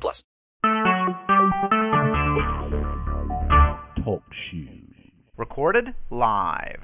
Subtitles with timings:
[0.00, 0.24] plus.
[4.04, 4.94] Talk shoes.
[5.36, 6.80] Recorded live.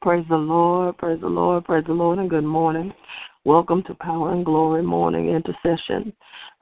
[0.00, 2.92] Praise the Lord, praise the Lord, praise the Lord, and good morning.
[3.44, 6.12] Welcome to Power and Glory Morning Intercession.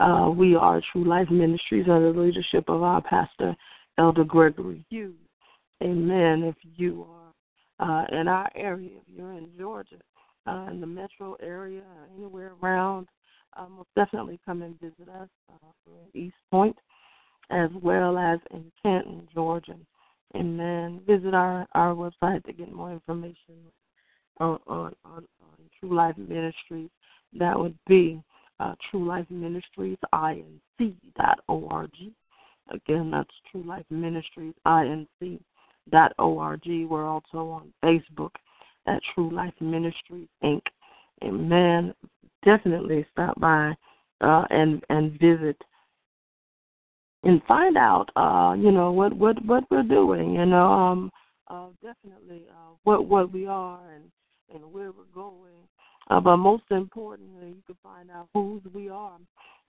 [0.01, 3.55] Uh, we are True Life Ministries under the leadership of our pastor,
[3.99, 5.15] Elder Gregory Hughes.
[5.83, 6.43] Amen.
[6.45, 7.07] If you
[7.81, 9.97] are uh, in our area, if you're in Georgia,
[10.47, 11.83] uh, in the metro area,
[12.17, 13.07] anywhere around,
[13.57, 16.77] um, most definitely come and visit us uh, in East Point
[17.51, 19.77] as well as in Canton, Georgia.
[20.35, 21.01] Amen.
[21.07, 23.57] Visit our, our website to get more information
[24.41, 26.91] on, on, on, on True Life Ministries.
[27.39, 28.23] That would be
[28.61, 31.91] uh, True Life Ministries, inc.org.
[32.71, 35.11] Again, that's True Life Ministries, inc.org.
[36.67, 38.31] We're also on Facebook
[38.87, 40.63] at True Life Ministries, Inc.
[41.23, 41.95] Amen.
[42.45, 43.75] Definitely stop by
[44.21, 45.57] uh, and and visit
[47.25, 50.35] and find out, uh, you know, what what what we're doing.
[50.35, 51.11] You know, um,
[51.49, 54.05] uh, definitely uh, what what we are and
[54.55, 55.53] and where we're going.
[56.11, 59.17] Uh, but most importantly, you can find out whose we are.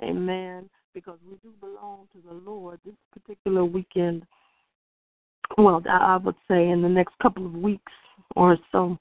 [0.03, 0.69] Amen.
[0.93, 2.79] Because we do belong to the Lord.
[2.85, 4.25] This particular weekend,
[5.57, 7.91] well, I would say in the next couple of weeks
[8.35, 8.97] or so,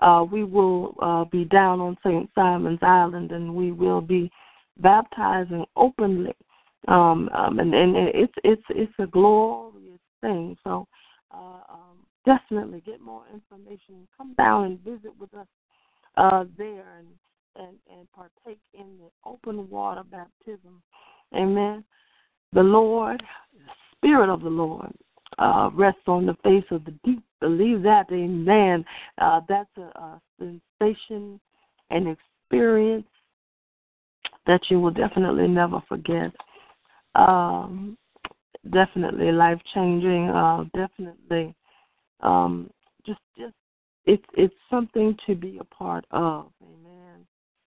[0.00, 2.28] uh, we will uh, be down on St.
[2.34, 4.30] Simon's Island and we will be
[4.78, 6.34] baptizing openly.
[6.88, 10.56] Um, um, and, and it's it's it's a glorious thing.
[10.62, 10.86] So
[11.34, 14.06] uh, um, definitely get more information.
[14.16, 15.48] Come down and visit with us
[16.16, 17.08] uh, there and,
[17.56, 20.82] and and partake in the open water baptism.
[21.34, 21.82] Amen.
[22.52, 24.92] The Lord, the Spirit of the Lord,
[25.38, 27.22] uh, rests on the face of the deep.
[27.40, 28.84] Believe that, Amen.
[29.18, 31.38] Uh, that's a, a sensation,
[31.90, 32.16] an
[32.48, 33.06] experience
[34.46, 36.32] that you will definitely never forget.
[37.14, 37.98] Um,
[38.72, 40.28] definitely life changing.
[40.28, 41.54] Uh, definitely,
[42.20, 42.70] um,
[43.06, 43.54] just just
[44.06, 46.46] it's it's something to be a part of.
[46.62, 47.26] Amen.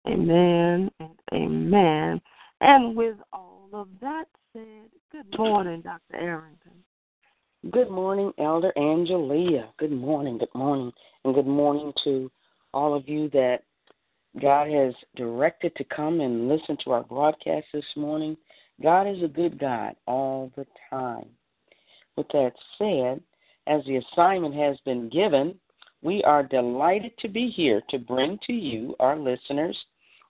[0.07, 2.21] Amen and amen.
[2.61, 6.17] And with all of that said, good morning, Dr.
[6.17, 6.73] Arrington.
[7.73, 9.67] Good morning, Elder Angelia.
[9.79, 10.93] Good morning, good morning,
[11.25, 12.31] and good morning to
[12.73, 13.65] all of you that
[14.41, 18.37] God has directed to come and listen to our broadcast this morning.
[18.81, 21.27] God is a good God all the time.
[22.17, 23.21] With that said,
[23.67, 25.57] as the assignment has been given,
[26.01, 29.77] we are delighted to be here to bring to you, our listeners,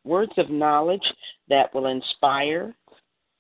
[0.03, 1.05] words of knowledge
[1.51, 2.75] that will inspire,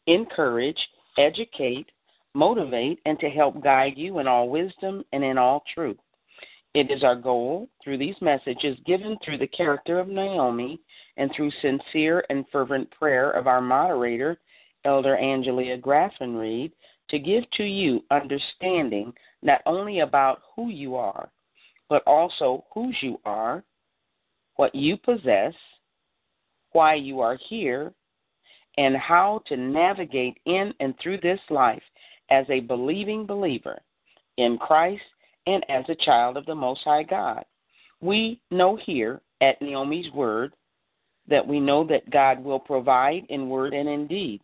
[0.06, 0.78] encourage,
[1.16, 1.86] educate,
[2.34, 5.98] motivate, and to help guide you in all wisdom and in all truth.
[6.74, 10.80] It is our goal through these messages given through the character of Naomi
[11.16, 14.38] and through sincere and fervent prayer of our moderator,
[14.84, 16.72] Elder Angelia Graffenreid,
[17.10, 19.12] to give to you understanding
[19.42, 21.30] not only about who you are,
[21.88, 23.64] but also whose you are,
[24.56, 25.54] what you possess,
[26.72, 27.92] why you are here,
[28.76, 31.82] and how to navigate in and through this life
[32.30, 33.78] as a believing believer
[34.36, 35.02] in Christ
[35.46, 37.44] and as a child of the Most High God.
[38.00, 40.52] We know here at Naomi's Word
[41.28, 44.40] that we know that God will provide in word and in deed.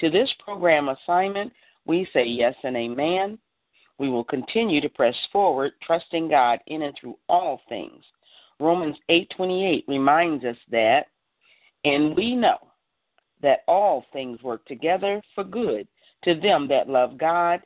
[0.00, 1.52] To this program assignment,
[1.86, 3.38] we say yes and amen.
[3.98, 8.02] We will continue to press forward, trusting God in and through all things.
[8.58, 11.08] Romans 8:28 reminds us that,
[11.84, 12.58] and we know
[13.40, 15.86] that all things work together for good
[16.24, 17.60] to them that love God,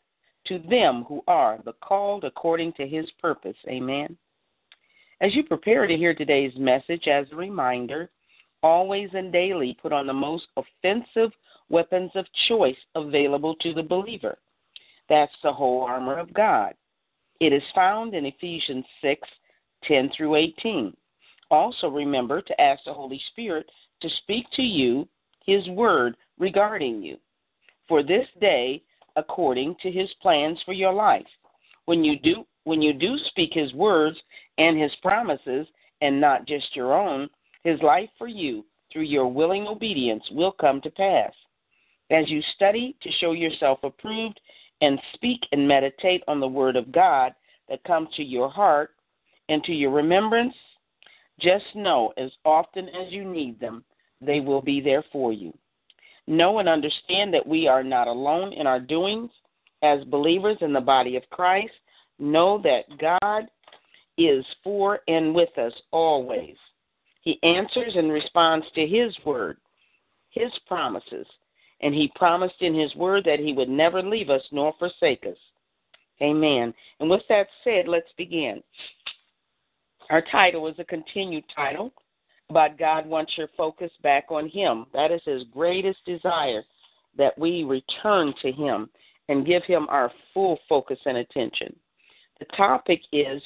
[0.47, 3.57] to them who are the called according to his purpose.
[3.69, 4.17] Amen.
[5.21, 8.11] As you prepare to hear today's message, as a reminder,
[8.63, 11.33] always and daily put on the most offensive
[11.69, 14.39] weapons of choice available to the believer.
[15.09, 16.75] That's the whole armor of God.
[17.41, 19.29] It is found in Ephesians 6
[19.85, 20.97] 10 through 18.
[21.51, 23.67] Also, remember to ask the Holy Spirit
[24.03, 25.09] to speak to you
[25.47, 27.17] His word regarding you
[27.89, 28.83] for this day
[29.17, 31.27] according to His plans for your life.
[31.87, 34.17] When you do, when you do speak His words
[34.59, 35.67] and His promises,
[36.01, 37.29] and not just your own,
[37.65, 41.33] His life for you through your willing obedience will come to pass.
[42.11, 44.41] As you study to show yourself approved
[44.81, 47.33] and speak and meditate on the Word of God
[47.69, 48.91] that comes to your heart
[49.49, 50.55] and to your remembrance,
[51.41, 53.85] just know as often as you need them,
[54.21, 55.57] they will be there for you.
[56.29, 59.31] Know and understand that we are not alone in our doings.
[59.83, 61.73] As believers in the body of Christ,
[62.19, 63.49] know that God
[64.19, 66.57] is for and with us always.
[67.23, 69.57] He answers and responds to His word,
[70.31, 71.27] His promises,
[71.81, 75.39] and He promised in His word that He would never leave us nor forsake us.
[76.21, 76.75] Amen.
[77.01, 78.63] And with that said, let's begin.
[80.11, 81.93] Our title is a continued title,
[82.53, 84.87] but God wants your focus back on Him.
[84.93, 86.63] That is His greatest desire,
[87.17, 88.89] that we return to Him
[89.29, 91.75] and give Him our full focus and attention.
[92.39, 93.43] The topic is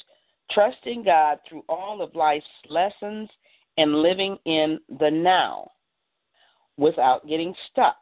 [0.51, 3.29] trusting God through all of life's lessons
[3.77, 5.69] and living in the now
[6.77, 7.97] without getting stuck.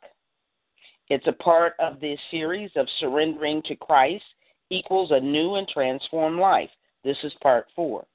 [1.09, 4.23] It's a part of this series of surrendering to Christ
[4.69, 6.69] equals a new and transformed life.
[7.03, 8.05] This is part four.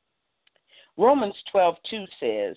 [0.97, 2.57] Romans 12:2 says,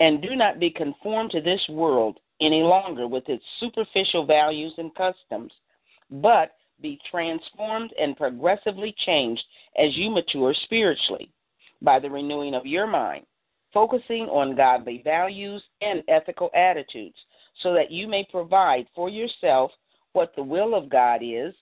[0.00, 4.94] "And do not be conformed to this world any longer with its superficial values and
[4.94, 5.52] customs,
[6.10, 9.44] but be transformed and progressively changed
[9.76, 11.30] as you mature spiritually
[11.82, 13.26] by the renewing of your mind,
[13.72, 17.16] focusing on godly values and ethical attitudes,
[17.62, 19.70] so that you may provide for yourself
[20.14, 21.54] what the will of God is,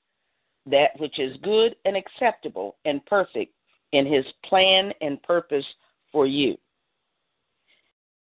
[0.67, 3.52] that which is good and acceptable and perfect
[3.93, 5.67] in His plan and purpose
[6.12, 6.56] for you.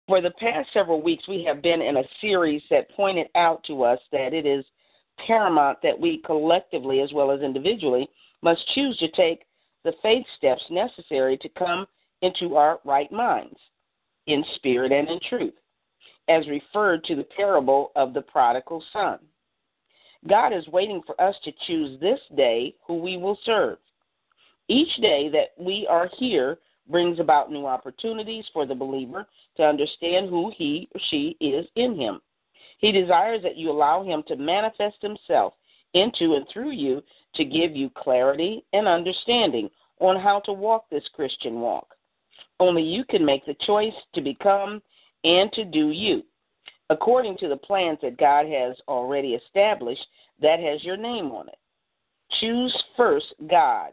[0.07, 3.83] For the past several weeks, we have been in a series that pointed out to
[3.83, 4.63] us that it is
[5.25, 8.07] paramount that we collectively, as well as individually,
[8.41, 9.45] must choose to take
[9.83, 11.87] the faith steps necessary to come
[12.21, 13.57] into our right minds,
[14.27, 15.53] in spirit and in truth,
[16.27, 19.19] as referred to the parable of the prodigal son.
[20.27, 23.77] God is waiting for us to choose this day who we will serve.
[24.67, 26.57] Each day that we are here
[26.89, 29.25] brings about new opportunities for the believer
[29.57, 32.21] to understand who he or she is in Him.
[32.77, 35.53] He desires that you allow Him to manifest Himself
[35.93, 37.01] into and through you
[37.35, 41.87] to give you clarity and understanding on how to walk this Christian walk.
[42.59, 44.81] Only you can make the choice to become
[45.23, 46.23] and to do you,
[46.89, 50.05] according to the plans that God has already established
[50.41, 51.57] that has your name on it.
[52.39, 53.91] Choose first God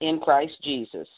[0.00, 1.08] in Christ Jesus.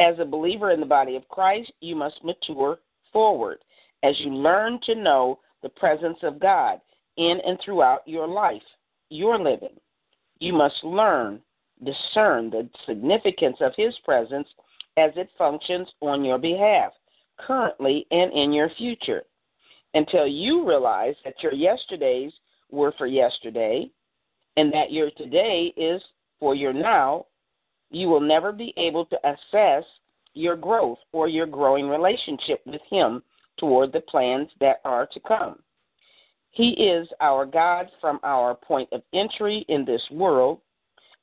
[0.00, 2.78] As a believer in the body of Christ, you must mature
[3.12, 3.58] forward
[4.02, 6.80] as you learn to know the presence of God
[7.18, 8.62] in and throughout your life,
[9.10, 9.78] your living.
[10.38, 11.42] You must learn,
[11.84, 14.48] discern the significance of His presence
[14.96, 16.92] as it functions on your behalf,
[17.38, 19.24] currently and in your future,
[19.92, 22.32] until you realize that your yesterdays
[22.70, 23.90] were for yesterday
[24.56, 26.02] and that your today is
[26.38, 27.26] for your now.
[27.90, 29.84] You will never be able to assess
[30.34, 33.22] your growth or your growing relationship with Him
[33.58, 35.58] toward the plans that are to come.
[36.52, 40.60] He is our God from our point of entry in this world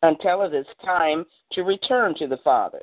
[0.04, 2.82] until it is time to return to the Father.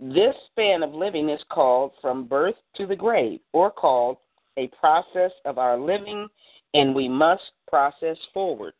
[0.00, 4.18] This span of living is called from birth to the grave, or called
[4.56, 6.28] a process of our living,
[6.74, 8.74] and we must process forward.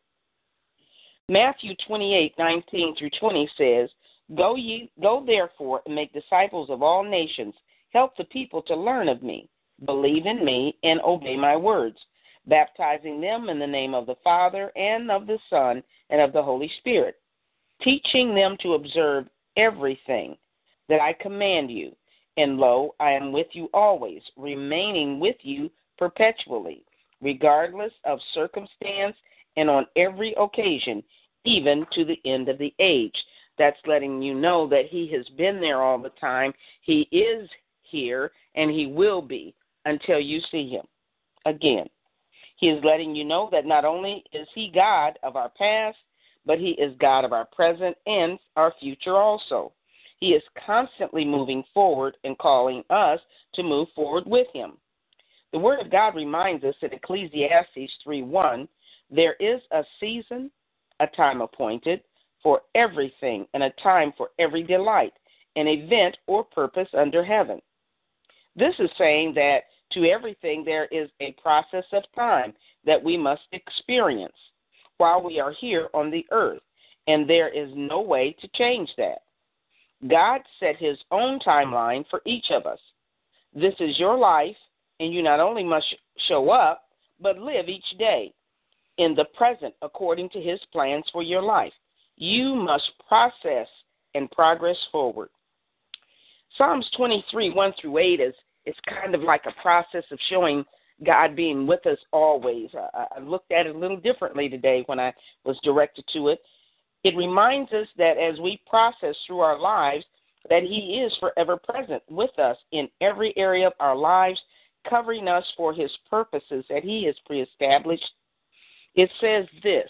[1.27, 3.89] Matthew 28 19 through 20 says,
[4.35, 7.55] Go ye, go therefore and make disciples of all nations.
[7.91, 9.49] Help the people to learn of me,
[9.85, 11.97] believe in me, and obey my words,
[12.45, 15.81] baptizing them in the name of the Father and of the Son
[16.11, 17.15] and of the Holy Spirit,
[17.81, 20.37] teaching them to observe everything
[20.89, 21.95] that I command you.
[22.37, 26.85] And lo, I am with you always, remaining with you perpetually,
[27.21, 29.15] regardless of circumstance
[29.57, 31.03] and on every occasion,
[31.45, 33.15] even to the end of the age
[33.59, 36.53] that's letting you know that He has been there all the time.
[36.81, 37.47] He is
[37.83, 39.53] here, and He will be
[39.85, 40.85] until you see Him
[41.45, 41.87] again.
[42.55, 45.97] He is letting you know that not only is He God of our past,
[46.45, 49.71] but He is God of our present and our future also.
[50.19, 53.19] He is constantly moving forward and calling us
[53.53, 54.73] to move forward with Him.
[55.51, 58.67] The Word of God reminds us in Ecclesiastes 3 1
[59.11, 60.51] there is a season,
[60.99, 62.01] a time appointed,
[62.41, 65.13] for everything and a time for every delight,
[65.55, 67.61] an event or purpose under heaven.
[68.55, 69.59] This is saying that
[69.93, 72.53] to everything there is a process of time
[72.85, 74.35] that we must experience
[74.97, 76.61] while we are here on the earth,
[77.07, 79.19] and there is no way to change that.
[80.07, 82.79] God set his own timeline for each of us.
[83.53, 84.55] This is your life,
[84.99, 85.87] and you not only must
[86.27, 86.83] show up,
[87.19, 88.33] but live each day
[88.97, 91.73] in the present according to His plans for your life.
[92.19, 93.67] You must process
[94.13, 95.29] and progress forward.
[96.57, 98.33] Psalms 23, 1 through 8 is,
[98.65, 100.65] is kind of like a process of showing
[101.05, 102.69] God being with us always.
[102.75, 105.13] I, I looked at it a little differently today when I
[105.45, 106.39] was directed to it.
[107.05, 110.03] It reminds us that as we process through our lives,
[110.49, 114.41] that He is forever present with us in every area of our lives,
[114.89, 118.11] covering us for His purposes that He has preestablished.
[118.95, 119.89] It says this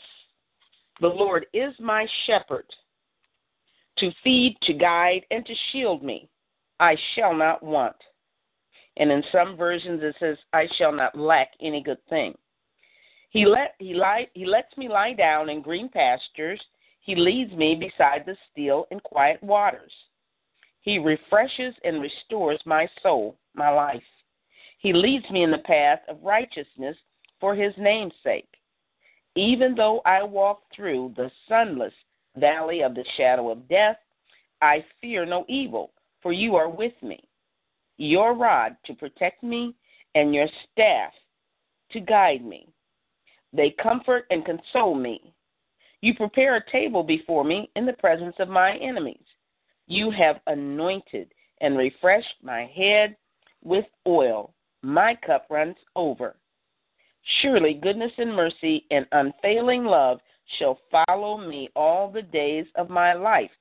[1.01, 2.65] The Lord is my shepherd
[3.99, 6.29] to feed, to guide, and to shield me.
[6.79, 7.95] I shall not want.
[8.97, 12.35] And in some versions it says, I shall not lack any good thing.
[13.29, 16.61] He let he lie he lets me lie down in green pastures.
[17.01, 19.91] He leads me beside the still and quiet waters.
[20.81, 24.03] He refreshes and restores my soul, my life.
[24.79, 26.97] He leads me in the path of righteousness
[27.39, 28.58] for his name's sake.
[29.39, 31.93] Even though I walk through the sunless
[32.35, 33.95] valley of the shadow of death,
[34.61, 37.23] I fear no evil, for you are with me.
[37.95, 39.75] Your rod to protect me
[40.13, 41.13] and your staff
[41.91, 42.67] to guide me.
[43.53, 45.33] They comfort and console me.
[46.01, 49.23] You prepare a table before me in the presence of my enemies.
[49.87, 51.31] You have anointed
[51.61, 53.15] and refreshed my head
[53.63, 54.53] with oil.
[54.81, 56.35] My cup runs over.
[57.41, 60.19] Surely goodness and mercy and unfailing love
[60.57, 63.51] shall follow me all the days of my life,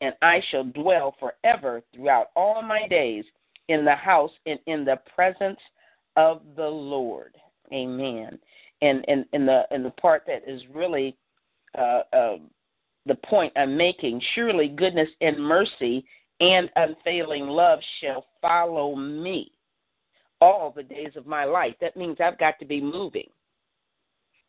[0.00, 3.24] and I shall dwell forever throughout all my days
[3.68, 5.60] in the house and in the presence
[6.16, 7.36] of the Lord.
[7.72, 8.38] Amen.
[8.80, 11.16] And and, and the and the part that is really
[11.76, 12.36] uh, uh,
[13.06, 16.04] the point I'm making, surely goodness and mercy
[16.40, 19.52] and unfailing love shall follow me
[20.40, 21.74] all the days of my life.
[21.80, 23.28] That means I've got to be moving.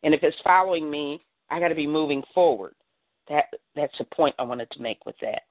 [0.02, 2.74] And if it's following me, I got to be moving forward.
[3.28, 5.42] That that's the point I wanted to make with that.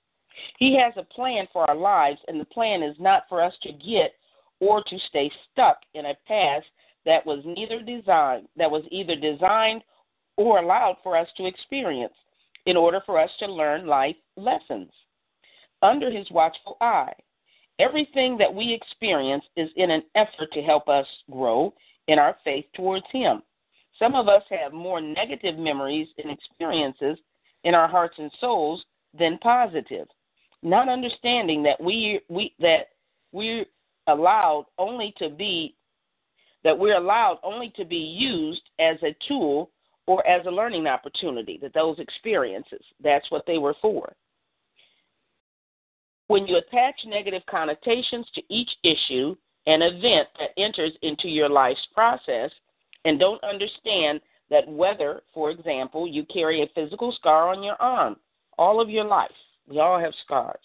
[0.58, 3.72] He has a plan for our lives, and the plan is not for us to
[3.74, 4.14] get
[4.60, 6.66] or to stay stuck in a past
[7.06, 9.84] that was neither designed that was either designed
[10.38, 12.14] or allowed for us to experience
[12.66, 14.92] in order for us to learn life lessons.
[15.82, 17.14] Under his watchful eye,
[17.80, 21.74] everything that we experience is in an effort to help us grow
[22.08, 23.42] in our faith towards him.
[23.98, 27.18] Some of us have more negative memories and experiences
[27.64, 28.84] in our hearts and souls
[29.18, 30.08] than positive
[30.64, 32.90] not understanding that we we that
[33.32, 33.66] we're
[34.08, 35.76] allowed only to be
[36.64, 39.72] that we're allowed only to be used as a tool
[40.08, 44.14] or as a learning opportunity that those experiences that's what they were for
[46.30, 49.36] when you attach negative connotations to each issue
[49.68, 52.52] and event that enters into your life's process
[53.06, 58.16] and don't understand that whether for example you carry a physical scar on your arm
[58.58, 59.30] all of your life
[59.70, 60.60] we all have scars.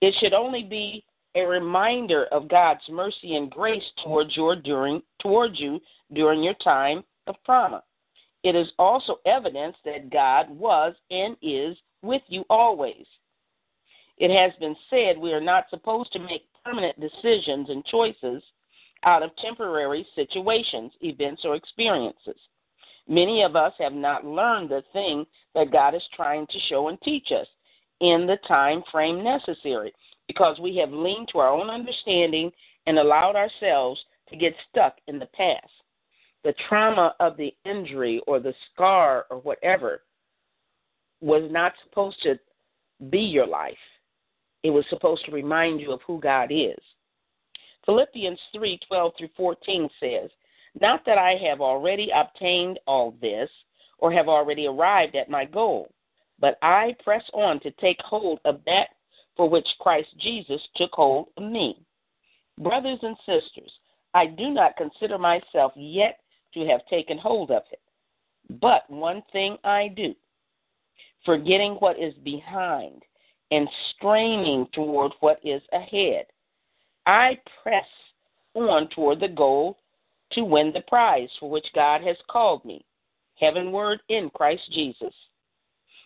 [0.00, 5.58] It should only be a reminder of God's mercy and grace towards your during towards
[5.58, 5.80] you
[6.12, 7.82] during your time of trauma.
[8.44, 13.06] It is also evidence that God was and is with you always.
[14.18, 18.42] It has been said we are not supposed to make permanent decisions and choices
[19.04, 22.36] out of temporary situations, events, or experiences.
[23.08, 27.00] Many of us have not learned the thing that God is trying to show and
[27.02, 27.46] teach us
[28.00, 29.92] in the time frame necessary
[30.28, 32.50] because we have leaned to our own understanding
[32.86, 35.68] and allowed ourselves to get stuck in the past.
[36.44, 40.02] The trauma of the injury or the scar or whatever
[41.20, 42.38] was not supposed to
[43.10, 43.74] be your life.
[44.62, 46.78] It was supposed to remind you of who God is.
[47.84, 50.30] Philippians 3 12 through 14 says,
[50.80, 53.50] Not that I have already obtained all this
[53.98, 55.92] or have already arrived at my goal
[56.42, 58.88] but I press on to take hold of that
[59.36, 61.78] for which Christ Jesus took hold of me.
[62.58, 63.72] Brothers and sisters,
[64.12, 66.18] I do not consider myself yet
[66.52, 67.80] to have taken hold of it.
[68.60, 70.14] But one thing I do,
[71.24, 73.02] forgetting what is behind
[73.52, 76.24] and straining toward what is ahead,
[77.04, 77.84] I press
[78.54, 79.76] on toward the goal
[80.32, 82.82] to win the prize for which God has called me,
[83.38, 85.12] heavenward in Christ Jesus.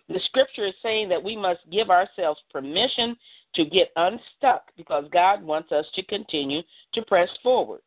[0.09, 3.17] The scripture is saying that we must give ourselves permission
[3.55, 6.63] to get unstuck because God wants us to continue
[6.95, 7.81] to press forward.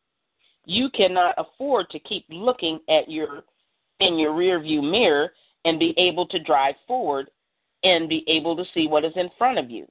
[0.64, 3.42] You cannot afford to keep looking at your
[4.00, 5.32] in your rearview mirror
[5.66, 7.28] and be able to drive forward
[7.84, 9.86] and be able to see what is in front of you.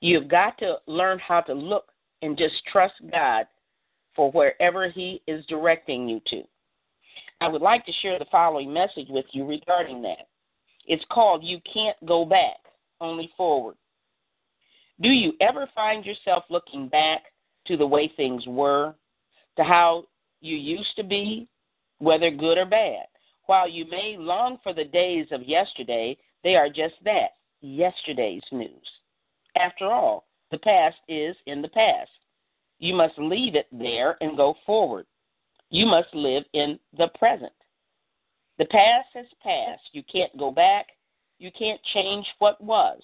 [0.00, 1.86] You've got to learn how to look
[2.22, 3.46] and just trust God
[4.14, 6.42] for wherever He is directing you to.
[7.40, 10.28] I would like to share the following message with you regarding that.
[10.86, 12.56] It's called You Can't Go Back,
[13.00, 13.76] Only Forward.
[15.00, 17.22] Do you ever find yourself looking back
[17.66, 18.94] to the way things were,
[19.56, 20.04] to how
[20.40, 21.48] you used to be,
[21.98, 23.06] whether good or bad?
[23.46, 26.16] While you may long for the days of yesterday,
[26.48, 28.88] they are just that yesterday's news.
[29.60, 32.08] After all, the past is in the past.
[32.78, 35.04] You must leave it there and go forward.
[35.68, 37.52] You must live in the present.
[38.56, 39.90] The past has passed.
[39.92, 40.86] You can't go back.
[41.38, 42.98] You can't change what was.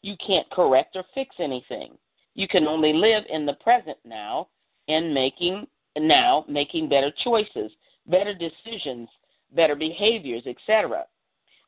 [0.00, 1.98] You can't correct or fix anything.
[2.34, 4.48] You can only live in the present now
[4.88, 5.66] and making
[5.98, 7.70] now making better choices,
[8.06, 9.10] better decisions,
[9.54, 11.04] better behaviors, etc.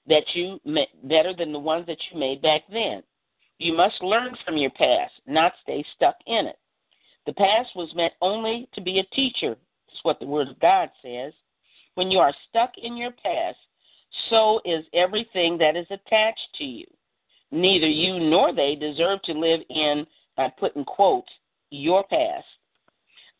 [0.08, 0.58] That you
[1.04, 3.02] better than the ones that you made back then.
[3.58, 6.58] You must learn from your past, not stay stuck in it.
[7.26, 9.56] The past was meant only to be a teacher.
[9.86, 11.32] That's what the Word of God says.
[11.94, 13.58] When you are stuck in your past,
[14.30, 16.86] so is everything that is attached to you.
[17.50, 21.30] Neither you nor they deserve to live in, I put in quotes,
[21.70, 22.46] your past.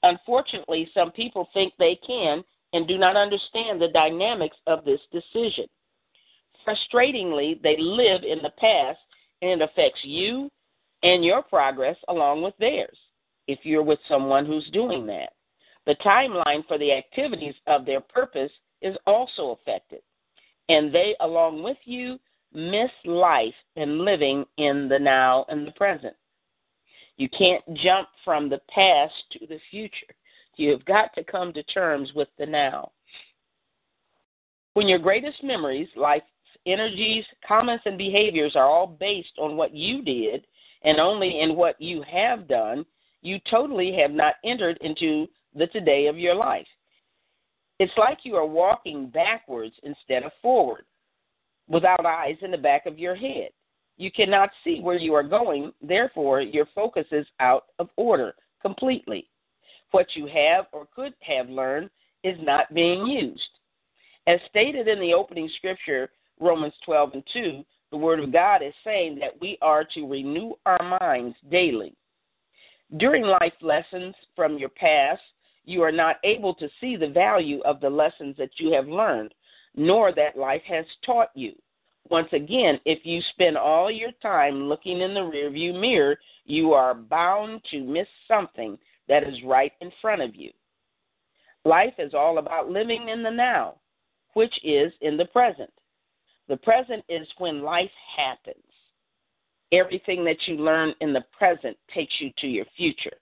[0.03, 5.67] Unfortunately, some people think they can and do not understand the dynamics of this decision.
[6.69, 8.99] Frustratingly, they live in the past
[9.41, 10.51] and it affects you
[11.03, 12.97] and your progress along with theirs
[13.47, 15.31] if you're with someone who's doing that.
[15.87, 20.01] The timeline for the activities of their purpose is also affected,
[20.69, 22.19] and they, along with you,
[22.53, 26.15] miss life and living in the now and the present.
[27.17, 30.15] You can't jump from the past to the future.
[30.57, 32.93] You've got to come to terms with the now.
[34.75, 36.23] When your greatest memories, life
[36.69, 40.47] energies, comments, and behaviors are all based on what you did
[40.83, 42.85] and only in what you have done,
[43.23, 46.67] you totally have not entered into the today of your life.
[47.81, 50.85] It's like you are walking backwards instead of forward,
[51.69, 53.51] without eyes in the back of your head.
[53.97, 59.29] You cannot see where you are going, therefore, your focus is out of order completely.
[59.91, 61.91] What you have or could have learned
[62.23, 63.43] is not being used.
[64.27, 68.75] As stated in the opening scripture, Romans 12 and 2, the Word of God is
[68.85, 71.95] saying that we are to renew our minds daily.
[72.97, 75.23] During life lessons from your past,
[75.65, 79.35] you are not able to see the value of the lessons that you have learned,
[79.77, 81.53] nor that life has taught you.
[82.11, 86.95] Once again, if you spend all your time looking in the rearview mirror, you are
[86.95, 90.51] bound to miss something that is right in front of you.
[91.65, 93.75] Life is all about living in the now,
[94.33, 95.71] which is in the present.
[96.49, 98.57] The present is when life happens.
[99.71, 103.19] Everything that you learn in the present takes you to your future.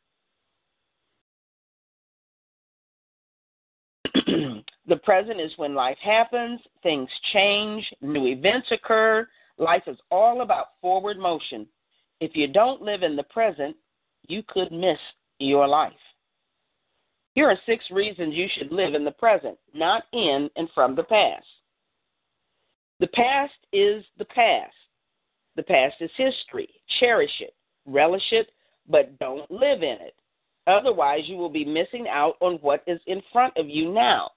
[4.86, 9.26] the present is when life happens, things change, new events occur.
[9.58, 11.66] Life is all about forward motion.
[12.20, 13.76] If you don't live in the present,
[14.28, 14.98] you could miss
[15.38, 15.92] your life.
[17.34, 21.02] Here are six reasons you should live in the present, not in and from the
[21.02, 21.44] past.
[23.00, 24.72] The past is the past.
[25.56, 26.68] The past is history.
[27.00, 27.54] Cherish it,
[27.86, 28.48] relish it,
[28.88, 30.14] but don't live in it.
[30.66, 34.30] Otherwise, you will be missing out on what is in front of you now.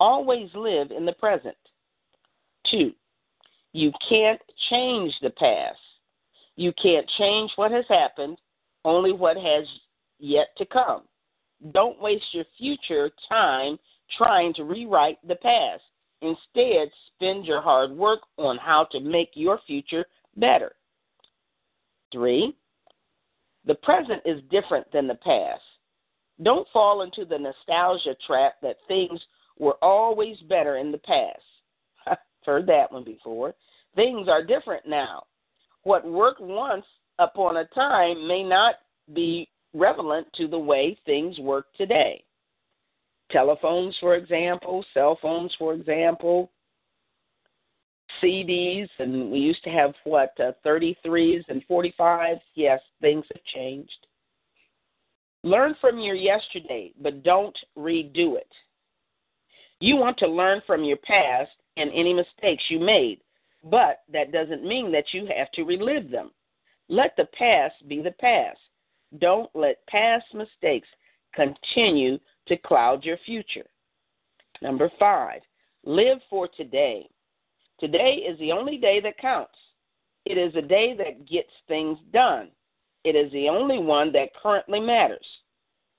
[0.00, 1.56] Always live in the present.
[2.70, 2.92] Two,
[3.72, 4.40] you can't
[4.70, 5.78] change the past.
[6.56, 8.38] You can't change what has happened,
[8.84, 9.64] only what has
[10.18, 11.02] yet to come.
[11.72, 13.78] Don't waste your future time
[14.16, 15.82] trying to rewrite the past.
[16.22, 20.04] Instead, spend your hard work on how to make your future
[20.36, 20.72] better.
[22.12, 22.56] Three,
[23.64, 25.62] the present is different than the past.
[26.42, 29.20] Don't fall into the nostalgia trap that things
[29.58, 31.42] were always better in the past.
[32.06, 33.54] I've Heard that one before.
[33.94, 35.24] Things are different now.
[35.82, 36.86] What worked once
[37.18, 38.76] upon a time may not
[39.12, 42.24] be relevant to the way things work today
[43.30, 46.50] telephones, for example, cell phones, for example,
[48.22, 52.40] CDs, and we used to have what uh, 33s and 45s.
[52.54, 54.06] Yes, things have changed.
[55.44, 58.50] Learn from your yesterday, but don't redo it.
[59.80, 63.20] You want to learn from your past and any mistakes you made,
[63.62, 66.32] but that doesn't mean that you have to relive them.
[66.88, 68.58] Let the past be the past.
[69.18, 70.88] Don't let past mistakes
[71.34, 73.66] continue to cloud your future.
[74.62, 75.40] Number five,
[75.84, 77.08] live for today.
[77.78, 79.54] Today is the only day that counts.
[80.24, 82.50] It is a day that gets things done.
[83.04, 85.24] It is the only one that currently matters.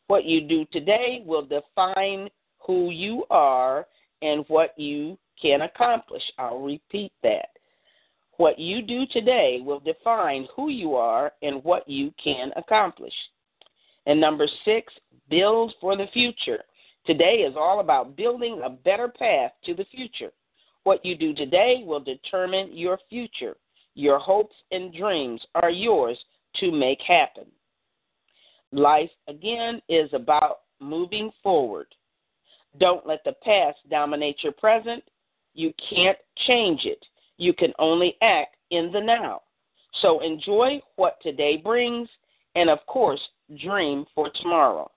[0.08, 3.88] What you do today will define who you are
[4.22, 6.24] and what you can accomplish.
[6.38, 7.50] I'll repeat that.
[8.38, 13.14] What you do today will define who you are and what you can accomplish.
[14.10, 14.92] And number six,
[15.30, 16.64] build for the future.
[17.06, 20.32] Today is all about building a better path to the future.
[20.84, 23.56] What you do today will determine your future.
[23.94, 26.18] Your hopes and dreams are yours
[26.60, 27.46] to make happen.
[28.72, 31.86] Life, again, is about moving forward.
[32.80, 35.04] Don't let the past dominate your present.
[35.54, 36.18] You can't
[36.48, 37.06] change it.
[37.38, 39.42] You can only act in the now.
[40.02, 42.10] So enjoy what today brings,
[42.56, 43.22] and of course,
[43.58, 44.90] dream for tomorrow.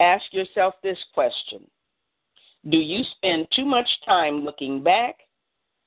[0.00, 1.60] Ask yourself this question
[2.68, 5.16] Do you spend too much time looking back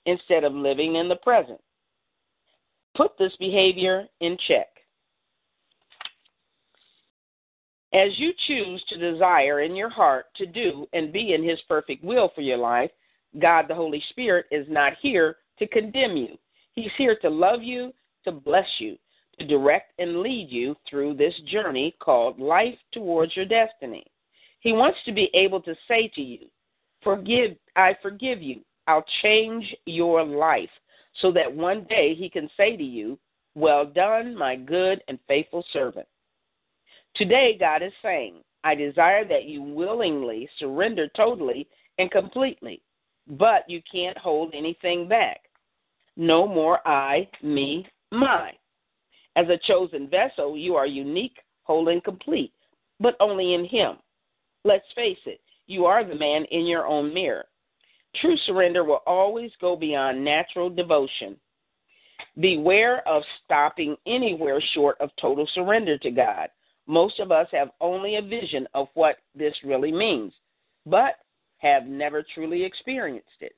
[0.05, 1.59] instead of living in the present?
[2.95, 4.67] Put this behavior in check.
[7.93, 12.03] As you choose to desire in your heart to do and be in His perfect
[12.03, 12.91] will for your life,
[13.39, 16.37] God the Holy Spirit is not here to condemn you.
[16.73, 17.93] He's here to love you,
[18.25, 18.97] to bless you,
[19.39, 24.05] to direct and lead you through this journey called life towards your destiny.
[24.59, 26.47] He wants to be able to say to you,
[27.03, 28.61] Forgive, I forgive you.
[28.87, 30.69] I'll change your life
[31.21, 33.19] so that one day he can say to you,
[33.53, 36.07] Well done, my good and faithful servant.
[37.15, 41.67] Today, God is saying, I desire that you willingly surrender totally
[41.97, 42.81] and completely,
[43.27, 45.41] but you can't hold anything back.
[46.17, 48.51] No more I, me, my.
[49.35, 52.53] As a chosen vessel, you are unique, whole, and complete,
[52.99, 53.97] but only in Him.
[54.63, 57.45] Let's face it, you are the man in your own mirror.
[58.21, 61.35] True surrender will always go beyond natural devotion.
[62.39, 66.49] Beware of stopping anywhere short of total surrender to God.
[66.87, 70.33] Most of us have only a vision of what this really means,
[70.85, 71.15] but
[71.57, 73.55] have never truly experienced it.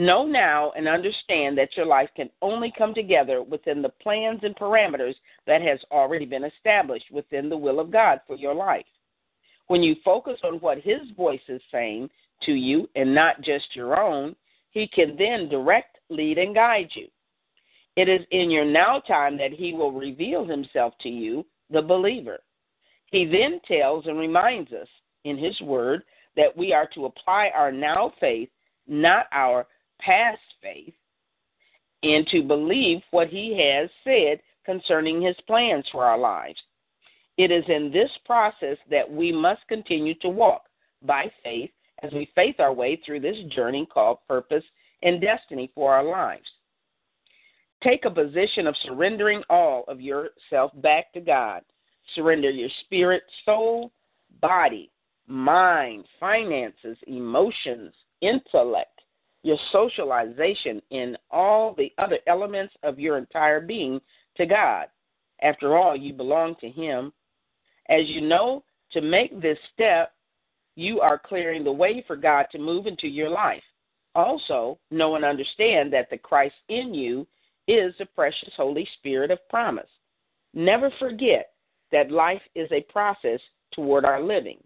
[0.00, 4.54] Know now and understand that your life can only come together within the plans and
[4.54, 5.14] parameters
[5.46, 8.86] that has already been established within the will of God for your life.
[9.66, 12.10] When you focus on what his voice is saying
[12.44, 14.36] to you and not just your own,
[14.70, 17.08] he can then direct, lead, and guide you.
[17.96, 22.38] It is in your now time that he will reveal himself to you the believer.
[23.06, 24.86] He then tells and reminds us
[25.24, 26.04] in his word
[26.36, 28.48] that we are to apply our now faith,
[28.86, 29.66] not our
[30.00, 30.94] past faith,
[32.02, 36.58] and to believe what he has said concerning his plans for our lives.
[37.36, 40.62] It is in this process that we must continue to walk
[41.02, 41.70] by faith
[42.02, 44.64] as we faith our way through this journey called purpose
[45.02, 46.46] and destiny for our lives.
[47.82, 51.62] Take a position of surrendering all of yourself back to God.
[52.14, 53.92] Surrender your spirit, soul,
[54.40, 54.90] body,
[55.28, 58.97] mind, finances, emotions, intellect,
[59.48, 63.98] your socialization, and all the other elements of your entire being
[64.36, 64.88] to God.
[65.42, 67.14] After all, you belong to Him.
[67.88, 70.12] As you know, to make this step,
[70.76, 73.62] you are clearing the way for God to move into your life.
[74.14, 77.26] Also, know and understand that the Christ in you
[77.66, 79.88] is the precious Holy Spirit of promise.
[80.52, 81.52] Never forget
[81.90, 83.40] that life is a process
[83.72, 84.58] toward our living.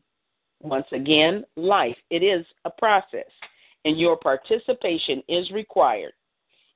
[0.61, 3.31] Once again, life, it is a process,
[3.85, 6.13] and your participation is required.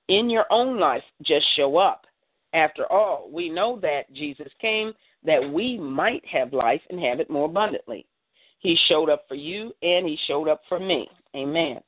[0.09, 2.07] In your own life, just show up.
[2.53, 4.93] After all, we know that Jesus came
[5.25, 8.07] that we might have life and have it more abundantly.
[8.61, 11.09] He showed up for you and he showed up for me.
[11.35, 11.81] Amen.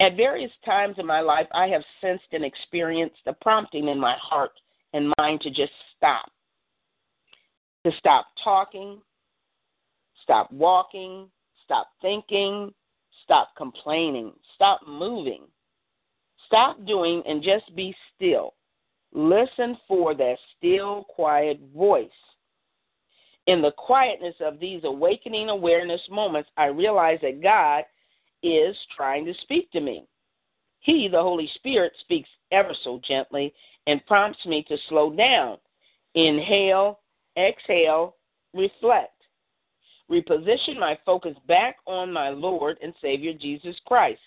[0.00, 4.16] At various times in my life, I have sensed and experienced a prompting in my
[4.20, 4.52] heart
[4.92, 6.30] and mind to just stop.
[7.84, 9.00] To stop talking,
[10.22, 11.28] stop walking,
[11.64, 12.72] stop thinking,
[13.30, 15.42] stop complaining, stop moving,
[16.48, 18.54] stop doing, and just be still.
[19.12, 22.08] Listen for that still, quiet voice.
[23.46, 27.84] In the quietness of these awakening awareness moments, I realize that God
[28.42, 30.06] is trying to speak to me.
[30.80, 33.54] He, the Holy Spirit, speaks ever so gently
[33.86, 35.58] and prompts me to slow down,
[36.16, 36.98] inhale,
[37.38, 38.16] exhale,
[38.54, 39.19] reflect,
[40.10, 44.20] reposition my focus back on my Lord and Savior Jesus Christ.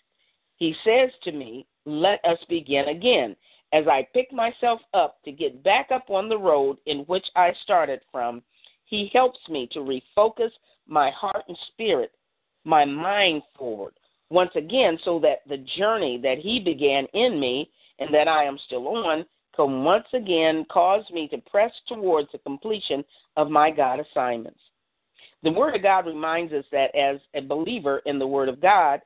[0.55, 3.35] He says to me, Let us begin again.
[3.73, 7.51] As I pick myself up to get back up on the road in which I
[7.63, 8.41] started from,
[8.85, 10.51] He helps me to refocus
[10.87, 12.11] my heart and spirit,
[12.65, 13.93] my mind forward,
[14.29, 17.69] once again so that the journey that He began in me
[17.99, 22.39] and that I am still on can once again cause me to press towards the
[22.39, 23.03] completion
[23.37, 24.59] of my God assignments.
[25.43, 29.01] The Word of God reminds us that as a believer in the Word of God,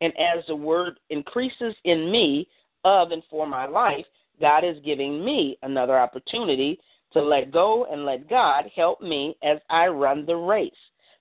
[0.00, 2.48] and as the Word increases in me
[2.84, 4.06] of and for my life,
[4.40, 6.80] God is giving me another opportunity
[7.12, 10.72] to let go and let God help me as I run the race,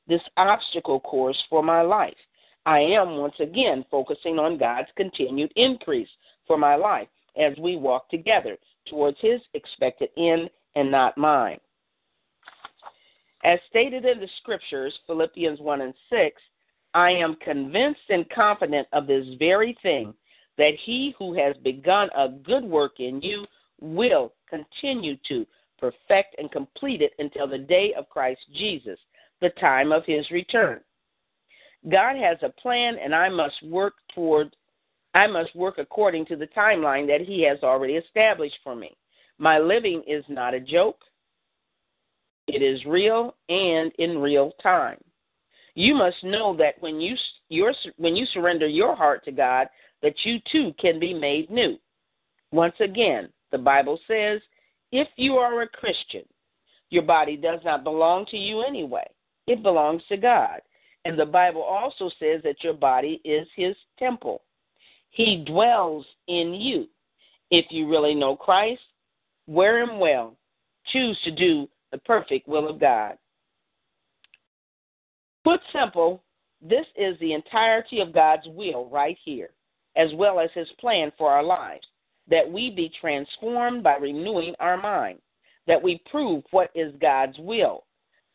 [0.07, 2.15] this obstacle course for my life.
[2.65, 6.09] I am once again focusing on God's continued increase
[6.47, 7.07] for my life
[7.37, 8.57] as we walk together
[8.87, 11.59] towards His expected end and not mine.
[13.43, 16.41] As stated in the scriptures, Philippians 1 and 6,
[16.93, 20.13] I am convinced and confident of this very thing,
[20.57, 23.45] that he who has begun a good work in you
[23.79, 25.45] will continue to
[25.79, 28.99] perfect and complete it until the day of Christ Jesus,
[29.41, 30.81] the time of his return.
[31.89, 34.55] God has a plan and I must work toward
[35.13, 38.95] I must work according to the timeline that he has already established for me.
[39.39, 40.99] My living is not a joke.
[42.53, 44.97] It is real and in real time.
[45.73, 47.15] You must know that when you
[47.47, 49.67] your, when you surrender your heart to God,
[50.01, 51.77] that you too can be made new.
[52.51, 54.41] Once again, the Bible says,
[54.91, 56.23] if you are a Christian,
[56.89, 59.07] your body does not belong to you anyway.
[59.47, 60.59] It belongs to God.
[61.05, 64.41] And the Bible also says that your body is his temple.
[65.09, 66.87] He dwells in you.
[67.49, 68.81] If you really know Christ,
[69.47, 70.35] wear him well.
[70.91, 73.17] Choose to do the perfect will of God.
[75.43, 76.23] Put simple,
[76.61, 79.49] this is the entirety of God's will right here,
[79.95, 81.87] as well as his plan for our lives,
[82.29, 85.19] that we be transformed by renewing our mind,
[85.67, 87.83] that we prove what is God's will.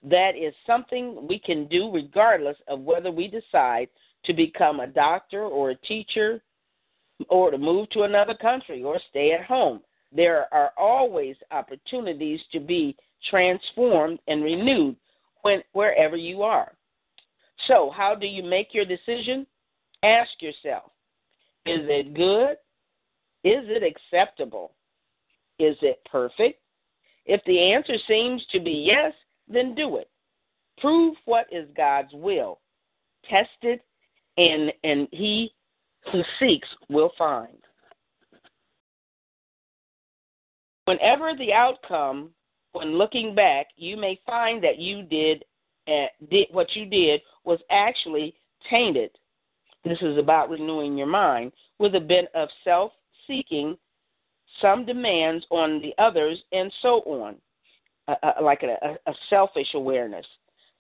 [0.03, 3.89] That is something we can do regardless of whether we decide
[4.25, 6.43] to become a doctor or a teacher
[7.29, 9.81] or to move to another country or stay at home.
[10.13, 12.97] There are always opportunities to be
[13.31, 14.97] transformed and renewed
[15.43, 16.73] when, wherever you are.
[17.69, 19.47] So, how do you make your decision?
[20.03, 20.91] Ask yourself
[21.65, 22.57] Is it good?
[23.45, 24.73] Is it acceptable?
[25.59, 26.61] Is it perfect?
[27.25, 29.13] If the answer seems to be yes,
[29.49, 30.09] then do it.
[30.79, 32.61] Prove what is God's will.
[33.29, 33.85] Test it,
[34.37, 35.53] and, and he
[36.13, 37.57] who seeks will find.
[40.85, 42.31] Whenever the outcome
[42.77, 45.45] when looking back, you may find that you did,
[45.89, 48.35] uh, did what you did was actually
[48.69, 49.11] tainted.
[49.85, 52.93] This is about renewing your mind with a bit of self
[53.27, 53.77] seeking,
[54.61, 57.37] some demands on the others, and so on,
[58.09, 60.27] uh, uh, like a, a, a selfish awareness.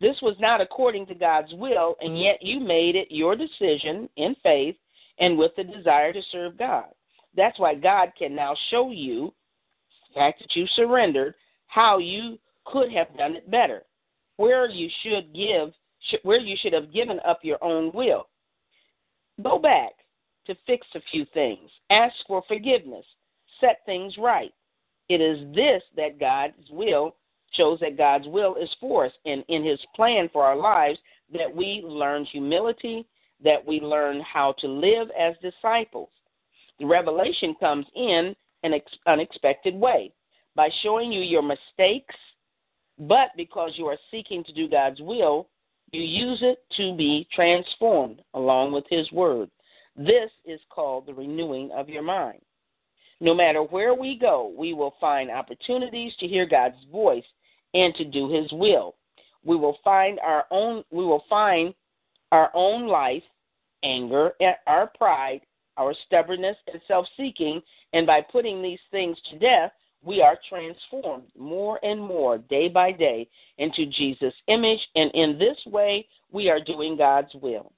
[0.01, 4.37] This was not according to God's will, and yet you made it your decision in
[4.43, 4.77] faith
[5.19, 6.87] and with the desire to serve God.
[7.35, 9.33] That's why God can now show you
[10.09, 11.35] the fact that you surrendered
[11.66, 13.83] how you could have done it better,
[14.37, 15.72] where you should give,
[16.22, 18.29] where you should have given up your own will.
[19.42, 19.92] Go back
[20.46, 23.05] to fix a few things, ask for forgiveness,
[23.61, 24.52] set things right.
[25.09, 27.14] It is this that God's will
[27.52, 30.98] shows that God's will is for us, and in His plan for our lives,
[31.33, 33.07] that we learn humility,
[33.42, 36.09] that we learn how to live as disciples.
[36.79, 38.74] The revelation comes in an
[39.07, 40.12] unexpected way
[40.57, 42.14] by showing you your mistakes,
[42.99, 45.49] but because you are seeking to do God's will,
[45.92, 49.51] you use it to be transformed along with His Word.
[49.95, 52.40] This is called the renewing of your mind.
[53.21, 57.25] No matter where we go, we will find opportunities to hear God's voice
[57.75, 58.97] and to do His will.
[59.45, 60.83] We will find our own.
[60.90, 61.73] We will find
[62.33, 63.23] our own life,
[63.85, 64.33] anger,
[64.66, 65.42] our pride,
[65.77, 69.71] our stubbornness, and self-seeking, and by putting these things to death,
[70.05, 73.29] we are transformed more and more day by day
[73.59, 77.73] into Jesus' image, and in this way, we are doing God's will.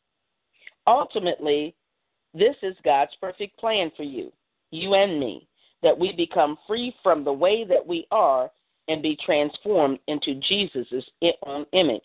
[0.87, 1.75] Ultimately,
[2.35, 4.33] this is God's perfect plan for you,
[4.71, 5.49] you and me,
[5.83, 8.51] that we become free from the way that we are
[8.89, 11.05] and be transformed into Jesus'
[11.47, 12.03] own image.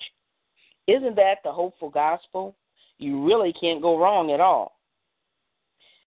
[0.87, 2.55] Isn't that the hopeful gospel?
[2.97, 4.72] You really can't go wrong at all.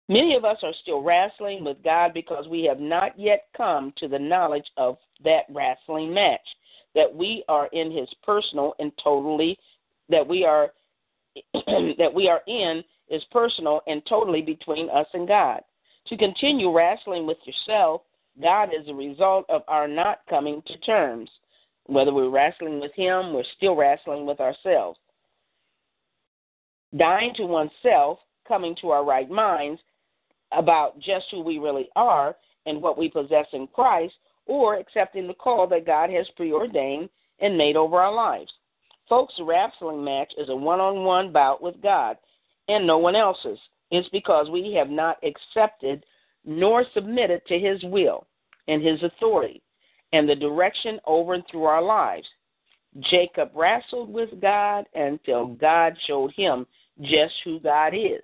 [0.07, 4.07] Many of us are still wrestling with God because we have not yet come to
[4.07, 6.47] the knowledge of that wrestling match
[6.93, 9.57] that we are in his personal and totally
[10.09, 10.71] that we are
[11.97, 15.61] that we are in is personal and totally between us and God.
[16.07, 18.01] To continue wrestling with yourself,
[18.41, 21.29] God is a result of our not coming to terms.
[21.87, 24.97] Whether we're wrestling with him, we're still wrestling with ourselves.
[26.97, 29.81] Dying to oneself, coming to our right minds,
[30.55, 34.13] about just who we really are and what we possess in Christ
[34.45, 38.51] or accepting the call that God has preordained and made over our lives.
[39.09, 42.17] Folks, wrestling match is a one on one bout with God
[42.67, 43.59] and no one else's.
[43.91, 46.05] It's because we have not accepted
[46.43, 48.25] nor submitted to His will
[48.67, 49.61] and His authority
[50.13, 52.27] and the direction over and through our lives.
[53.11, 56.65] Jacob wrestled with God until God showed him
[57.01, 58.23] just who God is.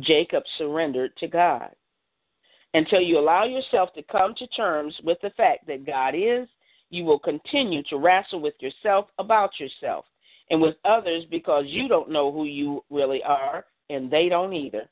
[0.00, 1.70] Jacob surrendered to God.
[2.74, 6.48] Until you allow yourself to come to terms with the fact that God is,
[6.90, 10.04] you will continue to wrestle with yourself about yourself
[10.50, 14.88] and with others because you don't know who you really are and they don't either.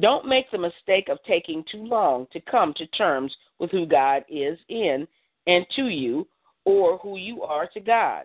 [0.00, 4.24] Don't make the mistake of taking too long to come to terms with who God
[4.28, 5.06] is in
[5.46, 6.26] and to you
[6.64, 8.24] or who you are to God.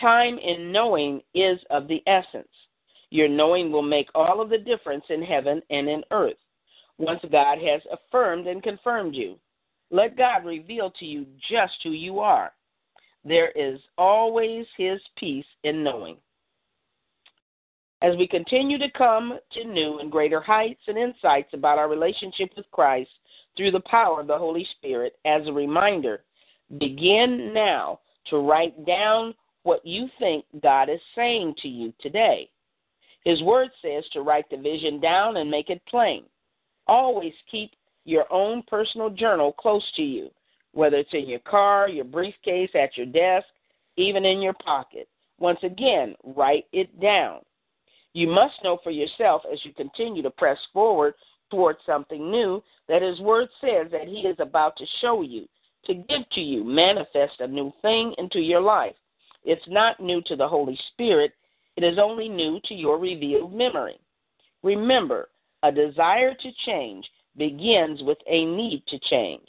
[0.00, 2.48] Time in knowing is of the essence.
[3.10, 6.38] Your knowing will make all of the difference in heaven and in earth
[6.98, 9.36] once God has affirmed and confirmed you.
[9.90, 12.52] Let God reveal to you just who you are.
[13.24, 16.16] There is always His peace in knowing.
[18.02, 22.50] As we continue to come to new and greater heights and insights about our relationship
[22.56, 23.10] with Christ
[23.56, 26.22] through the power of the Holy Spirit, as a reminder,
[26.78, 32.48] begin now to write down what you think God is saying to you today.
[33.24, 36.24] His word says to write the vision down and make it plain.
[36.86, 37.72] Always keep
[38.04, 40.30] your own personal journal close to you,
[40.72, 43.46] whether it's in your car, your briefcase, at your desk,
[43.96, 45.08] even in your pocket.
[45.38, 47.40] Once again, write it down.
[48.12, 51.14] You must know for yourself as you continue to press forward
[51.50, 55.46] towards something new that His Word says that He is about to show you,
[55.86, 58.94] to give to you, manifest a new thing into your life.
[59.44, 61.32] It's not new to the Holy Spirit,
[61.76, 63.98] it is only new to your revealed memory.
[64.62, 65.28] Remember,
[65.62, 67.06] a desire to change
[67.36, 69.46] begins with a need to change.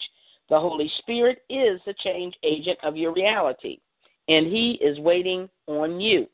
[0.49, 3.79] The Holy Spirit is the change agent of your reality,
[4.27, 6.27] and He is waiting on you.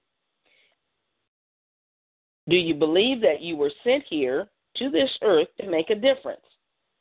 [2.50, 4.48] Do you believe that you were sent here
[4.78, 6.42] to this earth to make a difference?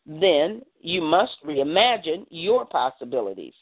[0.05, 3.55] Then you must reimagine your possibilities.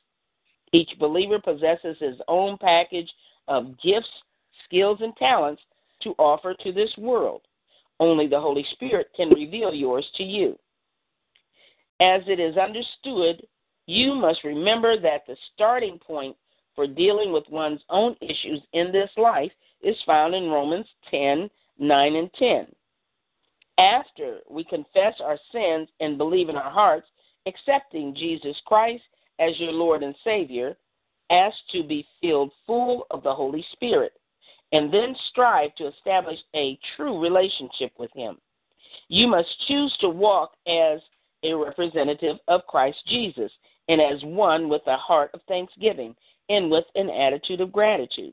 [0.73, 3.11] Each believer possesses his own package
[3.49, 4.09] of gifts,
[4.65, 5.63] skills, and talents
[6.03, 7.43] to offer to this world.
[8.01, 10.59] Only the Holy Spirit can reveal yours to you.
[12.01, 13.47] As it is understood,
[13.87, 16.37] you must remember that the starting point
[16.75, 22.17] for dealing with one's own issues in this life is found in Romans 10 9
[22.17, 22.67] and 10.
[23.79, 27.07] After we confess our sins and believe in our hearts,
[27.47, 29.03] accepting Jesus Christ
[29.41, 30.77] as your Lord and Savior,
[31.31, 34.13] ask to be filled full of the Holy Spirit,
[34.75, 38.39] and then strive to establish a true relationship with Him.
[39.09, 40.99] You must choose to walk as
[41.45, 43.53] a representative of Christ Jesus
[43.89, 46.17] and as one with a heart of thanksgiving
[46.49, 48.33] and with an attitude of gratitude.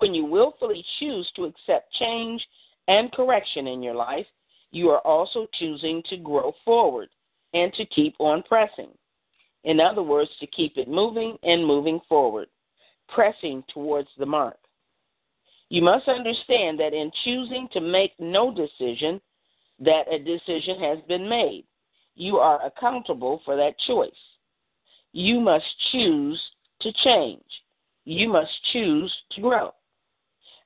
[0.00, 2.46] When you willfully choose to accept change
[2.88, 4.26] and correction in your life,
[4.72, 7.08] you are also choosing to grow forward
[7.54, 8.90] and to keep on pressing.
[9.64, 12.48] In other words, to keep it moving and moving forward,
[13.08, 14.59] pressing towards the mark.
[15.70, 19.20] You must understand that in choosing to make no decision,
[19.78, 21.64] that a decision has been made.
[22.16, 24.10] You are accountable for that choice.
[25.12, 26.40] You must choose
[26.80, 27.44] to change.
[28.04, 29.72] You must choose to grow.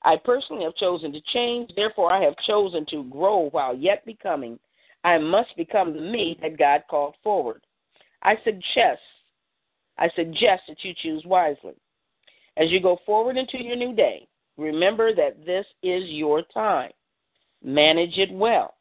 [0.02, 4.58] I personally have chosen to change, therefore, I have chosen to grow while yet becoming.
[5.02, 7.62] I must become the me that God called forward.
[8.22, 9.02] I suggest,
[9.98, 11.74] I suggest that you choose wisely.
[12.56, 16.90] As you go forward into your new day, remember that this is your time.
[17.62, 18.74] Manage it well.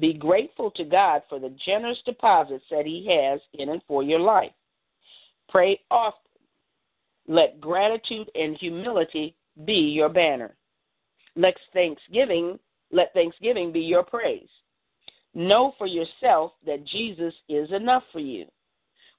[0.00, 4.20] Be grateful to God for the generous deposits that He has in and for your
[4.20, 4.52] life.
[5.48, 6.18] Pray often.
[7.28, 10.56] Let gratitude and humility be your banner.
[11.36, 12.58] Let thanksgiving,
[12.90, 14.48] let thanksgiving be your praise.
[15.34, 18.46] Know for yourself that Jesus is enough for you.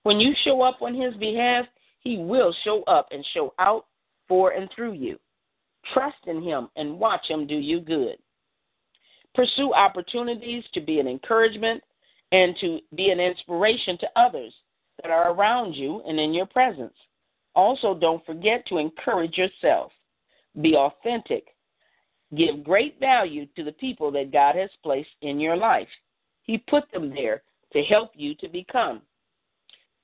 [0.04, 1.66] When you show up on his behalf,
[2.02, 3.86] he will show up and show out
[4.28, 5.18] for and through you.
[5.94, 8.18] Trust in him and watch him do you good.
[9.36, 11.84] Pursue opportunities to be an encouragement
[12.32, 14.54] and to be an inspiration to others
[15.02, 16.94] that are around you and in your presence.
[17.56, 19.92] Also, don't forget to encourage yourself.
[20.62, 21.48] Be authentic.
[22.36, 25.88] Give great value to the people that God has placed in your life.
[26.44, 29.02] He put them there to help you to become.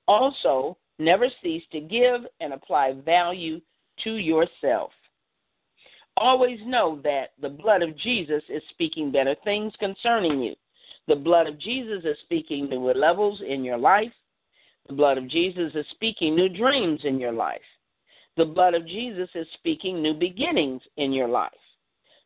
[0.08, 3.62] Also, never cease to give and apply value
[4.04, 4.92] to yourself.
[6.20, 10.54] Always know that the blood of Jesus is speaking better things concerning you.
[11.08, 14.12] The blood of Jesus is speaking new levels in your life.
[14.88, 17.62] The blood of Jesus is speaking new dreams in your life.
[18.36, 21.52] The blood of Jesus is speaking new beginnings in your life.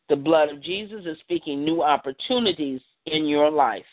[0.09, 3.85] The blood of Jesus is speaking new opportunities in your life.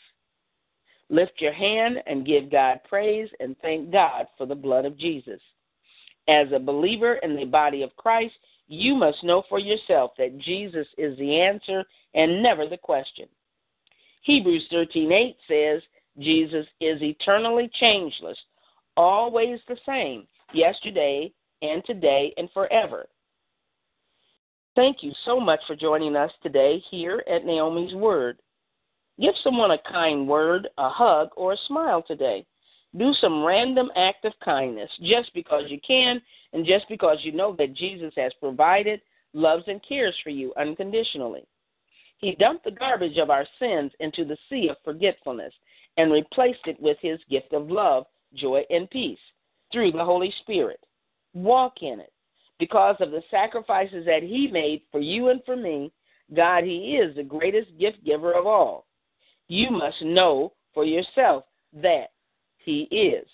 [1.11, 5.41] Lift your hand and give God praise and thank God for the blood of Jesus.
[6.27, 8.35] As a believer in the body of Christ,
[8.71, 13.27] you must know for yourself that Jesus is the answer and never the question.
[14.23, 15.83] Hebrews 13:8 says
[16.19, 18.39] Jesus is eternally changeless,
[18.97, 23.09] always the same, yesterday and today and forever.
[24.77, 28.41] Thank you so much for joining us today here at Naomi's Word.
[29.19, 32.47] Give someone a kind word, a hug, or a smile today.
[32.97, 36.21] Do some random act of kindness just because you can
[36.53, 39.01] and just because you know that Jesus has provided,
[39.33, 41.45] loves, and cares for you unconditionally.
[42.19, 45.53] He dumped the garbage of our sins into the sea of forgetfulness
[45.97, 49.19] and replaced it with his gift of love, joy, and peace
[49.73, 50.81] through the Holy Spirit.
[51.33, 52.13] Walk in it.
[52.59, 55.91] Because of the sacrifices that he made for you and for me,
[56.35, 58.87] God, he is the greatest gift giver of all
[59.51, 62.11] you must know for yourself that
[62.65, 63.27] He is.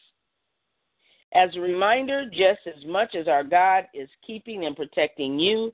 [1.34, 5.72] As a reminder, just as much as our God is keeping and protecting you,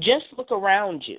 [0.00, 1.18] just look around you.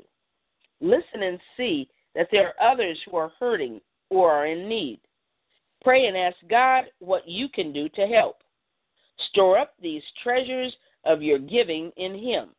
[0.81, 3.79] Listen and see that there are others who are hurting
[4.09, 4.99] or are in need.
[5.83, 8.37] Pray and ask God what you can do to help.
[9.29, 10.75] Store up these treasures
[11.05, 12.49] of your giving in Him.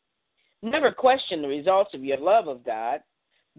[0.63, 3.01] Never question the results of your love of God.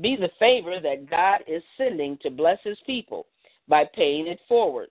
[0.02, 3.28] Be the favor that God is sending to bless his people
[3.68, 4.90] by paying it forward.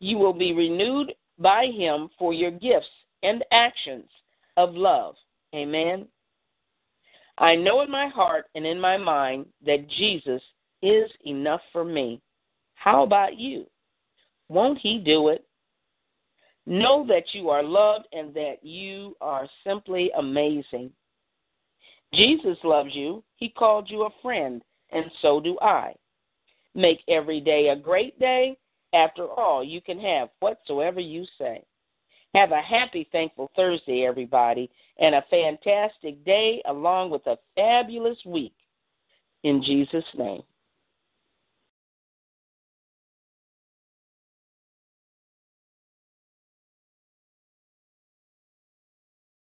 [0.00, 2.88] You will be renewed by him for your gifts
[3.22, 4.08] and actions
[4.56, 5.14] of love.
[5.54, 6.06] Amen.
[7.38, 10.42] I know in my heart and in my mind that Jesus
[10.82, 12.20] is enough for me.
[12.74, 13.66] How about you?
[14.48, 15.44] Won't he do it?
[16.66, 20.90] Know that you are loved and that you are simply amazing.
[22.12, 23.22] Jesus loves you.
[23.36, 25.94] He called you a friend, and so do I.
[26.74, 28.56] Make every day a great day.
[28.92, 31.62] After all, you can have whatsoever you say.
[32.34, 38.54] Have a happy, thankful Thursday, everybody, and a fantastic day along with a fabulous week.
[39.42, 40.42] In Jesus' name.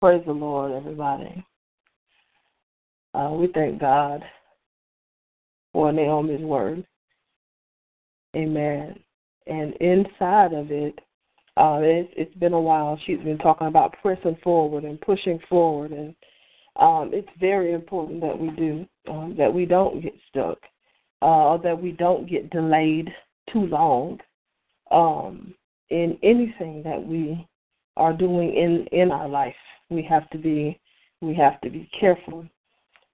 [0.02, 1.46] Praise the Lord, everybody.
[3.14, 4.24] Uh, we thank God
[5.72, 6.86] for Naomi's word.
[8.36, 9.03] Amen.
[9.48, 11.00] And inside of it,
[11.58, 13.00] uh, it's, it's been a while.
[13.06, 16.16] She's been talking about pressing forward and pushing forward, and
[16.78, 20.58] um, it's very important that we do um, that we don't get stuck,
[21.22, 23.10] uh, that we don't get delayed
[23.52, 24.20] too long
[24.90, 25.54] um,
[25.92, 27.48] in anything that we
[27.98, 29.54] are doing in in our life.
[29.92, 30.80] We have to be
[31.22, 32.48] we have to be careful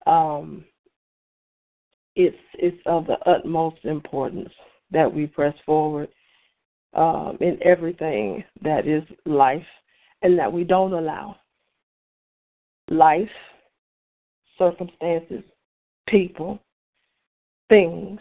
[0.10, 0.66] um,
[2.16, 4.50] it's it's of the utmost importance
[4.92, 6.10] that we press forward
[6.94, 9.66] um, in everything that is life,
[10.22, 11.36] and that we don't allow.
[12.90, 13.30] Life,
[14.58, 15.44] circumstances,
[16.08, 16.60] people,
[17.70, 18.20] things,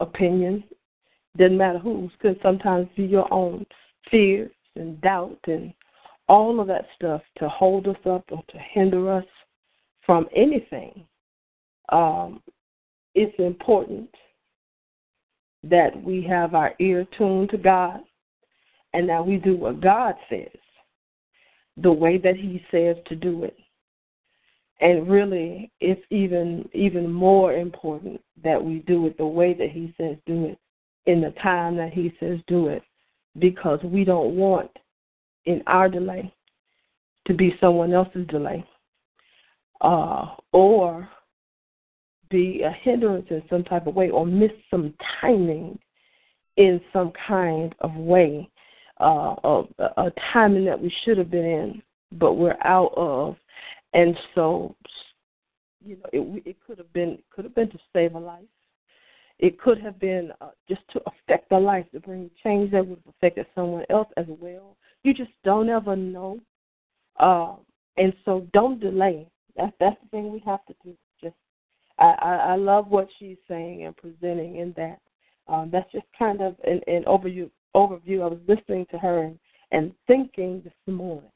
[0.00, 0.62] opinions,
[1.36, 3.66] doesn't matter whose, could sometimes be your own
[4.10, 5.72] fears and doubt and
[6.28, 9.24] all of that stuff to hold us up or to hinder us
[10.04, 11.04] from anything,
[11.90, 12.42] um,
[13.14, 14.08] it's important
[15.70, 18.00] that we have our ear tuned to God
[18.92, 20.56] and that we do what God says,
[21.76, 23.56] the way that He says to do it.
[24.80, 29.94] And really, it's even even more important that we do it the way that He
[29.96, 30.58] says do it,
[31.06, 32.82] in the time that He says do it,
[33.38, 34.70] because we don't want
[35.46, 36.32] in our delay
[37.26, 38.64] to be someone else's delay
[39.80, 41.08] uh, or
[42.28, 45.78] be a hindrance in some type of way or miss some timing
[46.56, 48.48] in some kind of way,
[49.00, 53.36] uh, of a timing that we should have been in, but we're out of,
[53.92, 54.74] and so
[55.84, 58.44] you know it, it could have been could have been to save a life.
[59.38, 63.00] It could have been uh, just to affect a life, to bring change that would
[63.04, 64.76] have affected someone else as well.
[65.02, 66.40] You just don't ever know,
[67.20, 67.56] uh,
[67.98, 70.94] and so don't delay that's that's the thing we have to do.
[71.98, 75.00] I, I, I love what she's saying and presenting in that.
[75.48, 77.50] Um, that's just kind of an, an overview.
[77.74, 78.22] Overview.
[78.22, 79.38] I was listening to her and,
[79.70, 81.30] and thinking this morning,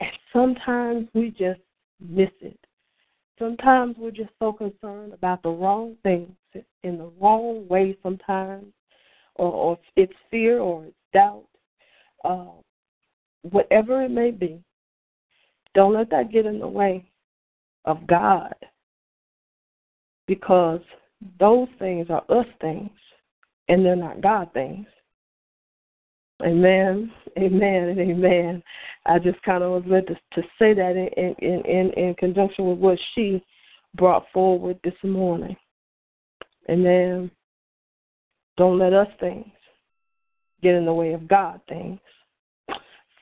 [0.00, 1.60] and sometimes we just
[2.00, 2.58] miss it.
[3.38, 6.30] Sometimes we're just so concerned about the wrong things
[6.82, 8.66] in the wrong way sometimes,
[9.36, 11.46] or, or it's fear or it's doubt,
[12.24, 12.52] uh,
[13.50, 14.62] whatever it may be.
[15.74, 17.04] Don't let that get in the way
[17.84, 18.54] of God
[20.30, 20.80] because
[21.40, 22.88] those things are us things
[23.68, 24.86] and they're not God things.
[26.40, 28.62] Amen, amen, and amen.
[29.06, 32.70] I just kind of was led to, to say that in, in, in, in conjunction
[32.70, 33.44] with what she
[33.96, 35.56] brought forward this morning.
[36.70, 37.28] Amen.
[38.56, 39.50] Don't let us things
[40.62, 41.98] get in the way of God things.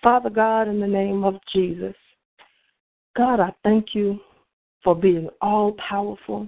[0.02, 1.94] Father God, in the name of Jesus,
[3.16, 4.20] God, I thank you
[4.84, 6.46] for being all powerful,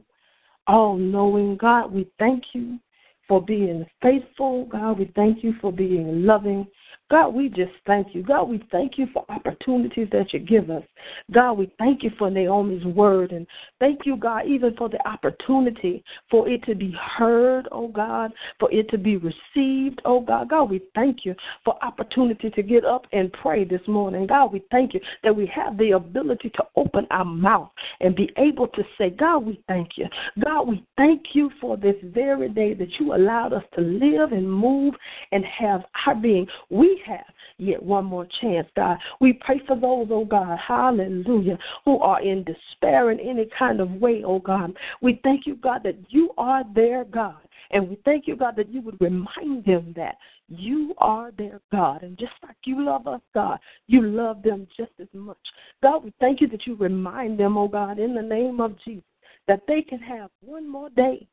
[0.71, 1.57] all knowing.
[1.57, 2.79] God, we thank you
[3.27, 4.67] for being faithful.
[4.67, 6.67] God, we thank you for being loving.
[7.11, 8.23] God, we just thank you.
[8.23, 10.85] God, we thank you for opportunities that you give us.
[11.33, 13.33] God, we thank you for Naomi's word.
[13.33, 13.49] And
[13.81, 18.71] thank you, God, even for the opportunity for it to be heard, oh God, for
[18.71, 20.51] it to be received, oh God.
[20.51, 21.35] God, we thank you
[21.65, 24.29] for opportunity to get up and pray this morning.
[24.29, 28.31] God, we thank you that we have the ability to open our mouth and be
[28.37, 30.07] able to say, God, we thank you.
[30.45, 34.51] God, we thank you for this very day that you allowed us to live and
[34.51, 34.95] move
[35.33, 36.47] and have our being.
[36.71, 37.25] We have
[37.59, 38.99] yet one more chance, God.
[39.21, 43.91] We pray for those, oh God, hallelujah, who are in despair in any kind of
[43.93, 44.77] way, oh God.
[45.01, 47.37] We thank you, God, that you are their God.
[47.73, 50.17] And we thank you, God, that you would remind them that
[50.49, 52.03] you are their God.
[52.03, 55.39] And just like you love us, God, you love them just as much.
[55.83, 59.05] God, we thank you that you remind them, oh God, in the name of Jesus,
[59.47, 61.27] that they can have one more day.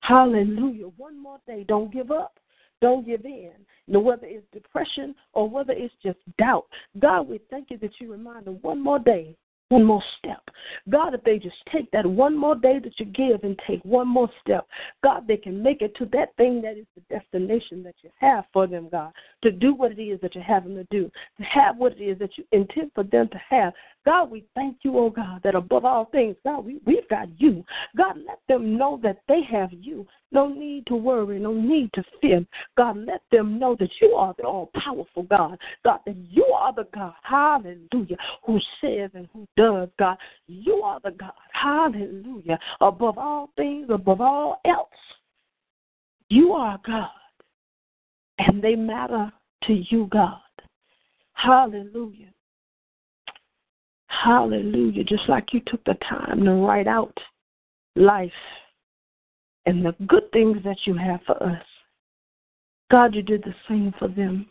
[0.00, 0.86] Hallelujah.
[0.98, 1.64] One more day.
[1.66, 2.38] Don't give up.
[2.84, 3.52] Don't give in.
[3.88, 6.66] No, whether it's depression or whether it's just doubt.
[6.98, 9.34] God, we thank you that you remind them one more day
[9.70, 10.42] one more step.
[10.90, 14.06] God, if they just take that one more day that you give and take one
[14.06, 14.66] more step,
[15.02, 18.44] God, they can make it to that thing that is the destination that you have
[18.52, 19.12] for them, God,
[19.42, 22.04] to do what it is that you have them to do, to have what it
[22.04, 23.72] is that you intend for them to have.
[24.04, 27.64] God, we thank you, oh God, that above all things, God, we, we've got you.
[27.96, 30.06] God, let them know that they have you.
[30.30, 32.44] No need to worry, no need to fear.
[32.76, 35.58] God, let them know that you are the all powerful God.
[35.84, 40.18] God, that you are the God, hallelujah, who says and who does, God.
[40.46, 44.88] You are the God, hallelujah, above all things, above all else.
[46.28, 47.08] You are God,
[48.38, 49.32] and they matter
[49.64, 50.40] to you, God.
[51.32, 52.32] Hallelujah.
[54.22, 55.04] Hallelujah.
[55.04, 57.16] Just like you took the time to write out
[57.96, 58.30] life
[59.66, 61.62] and the good things that you have for us.
[62.90, 64.46] God, you did the same for them.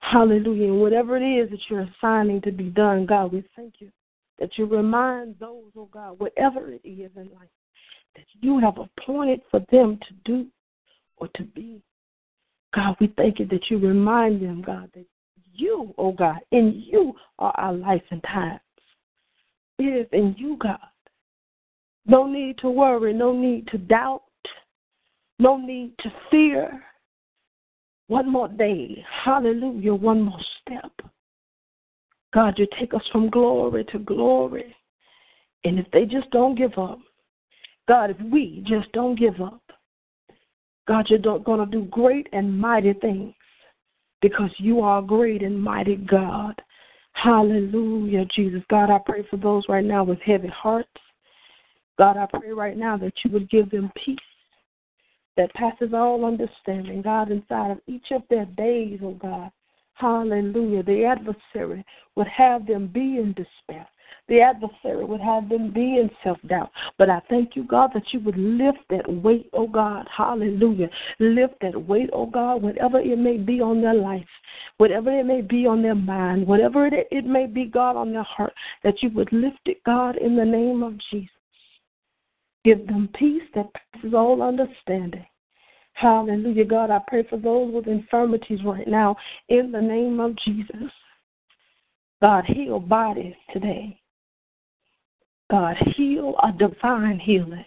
[0.00, 0.72] Hallelujah.
[0.72, 3.90] And whatever it is that you're assigning to be done, God, we thank you
[4.38, 7.48] that you remind those, oh God, whatever it is in life
[8.16, 10.46] that you have appointed for them to do
[11.18, 11.80] or to be.
[12.74, 15.06] God, we thank you that you remind them, God, that
[15.54, 18.60] you, oh God, in you are our life and times.
[19.88, 20.78] Is in you, God.
[22.06, 24.22] No need to worry, no need to doubt,
[25.38, 26.82] no need to fear.
[28.08, 30.92] One more day, hallelujah, one more step.
[32.34, 34.74] God, you take us from glory to glory.
[35.64, 36.98] And if they just don't give up,
[37.88, 39.62] God, if we just don't give up,
[40.88, 43.34] God, you're going to do great and mighty things
[44.20, 46.60] because you are a great and mighty God.
[47.12, 48.62] Hallelujah, Jesus.
[48.68, 50.88] God, I pray for those right now with heavy hearts.
[51.98, 54.18] God, I pray right now that you would give them peace
[55.36, 59.50] that passes all understanding, God, inside of each of their days, oh God.
[59.94, 60.82] Hallelujah.
[60.82, 61.84] The adversary
[62.16, 63.86] would have them be in despair.
[64.28, 66.70] The adversary would have them be in self doubt.
[66.96, 70.06] But I thank you, God, that you would lift that weight, oh God.
[70.16, 70.88] Hallelujah.
[71.18, 74.28] Lift that weight, oh God, whatever it may be on their life,
[74.78, 78.22] whatever it may be on their mind, whatever it, it may be, God, on their
[78.22, 78.52] heart,
[78.84, 81.28] that you would lift it, God, in the name of Jesus.
[82.64, 85.26] Give them peace that passes all understanding.
[85.94, 86.64] Hallelujah.
[86.64, 89.16] God, I pray for those with infirmities right now
[89.48, 90.90] in the name of Jesus.
[92.22, 93.98] God, heal bodies today.
[95.52, 97.66] God, heal a divine healing.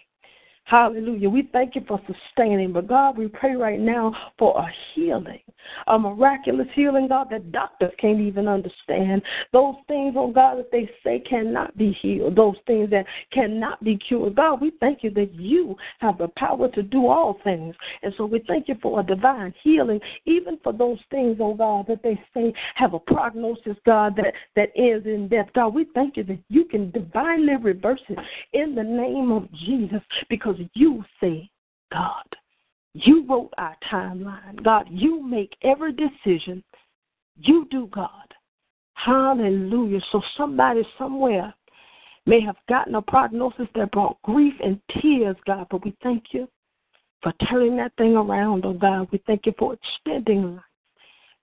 [0.66, 1.30] Hallelujah.
[1.30, 5.40] We thank you for sustaining, but God, we pray right now for a healing
[5.88, 9.22] a miraculous healing, God, that doctors can't even understand.
[9.52, 13.98] Those things, oh God, that they say cannot be healed, those things that cannot be
[13.98, 14.36] cured.
[14.36, 17.76] God, we thank you that you have the power to do all things.
[18.04, 21.86] And so we thank you for a divine healing, even for those things, oh God,
[21.88, 25.48] that they say have a prognosis, God, that, that ends in death.
[25.54, 28.20] God, we thank you that you can divinely reverse it
[28.54, 31.50] in the name of Jesus because you say,
[31.92, 32.24] God.
[32.94, 34.64] You wrote our timeline.
[34.64, 36.64] God, you make every decision.
[37.38, 38.10] You do, God.
[38.94, 40.00] Hallelujah.
[40.12, 41.54] So somebody somewhere
[42.26, 46.48] may have gotten a prognosis that brought grief and tears, God, but we thank you
[47.22, 49.10] for turning that thing around, oh God.
[49.12, 50.64] We thank you for extending life.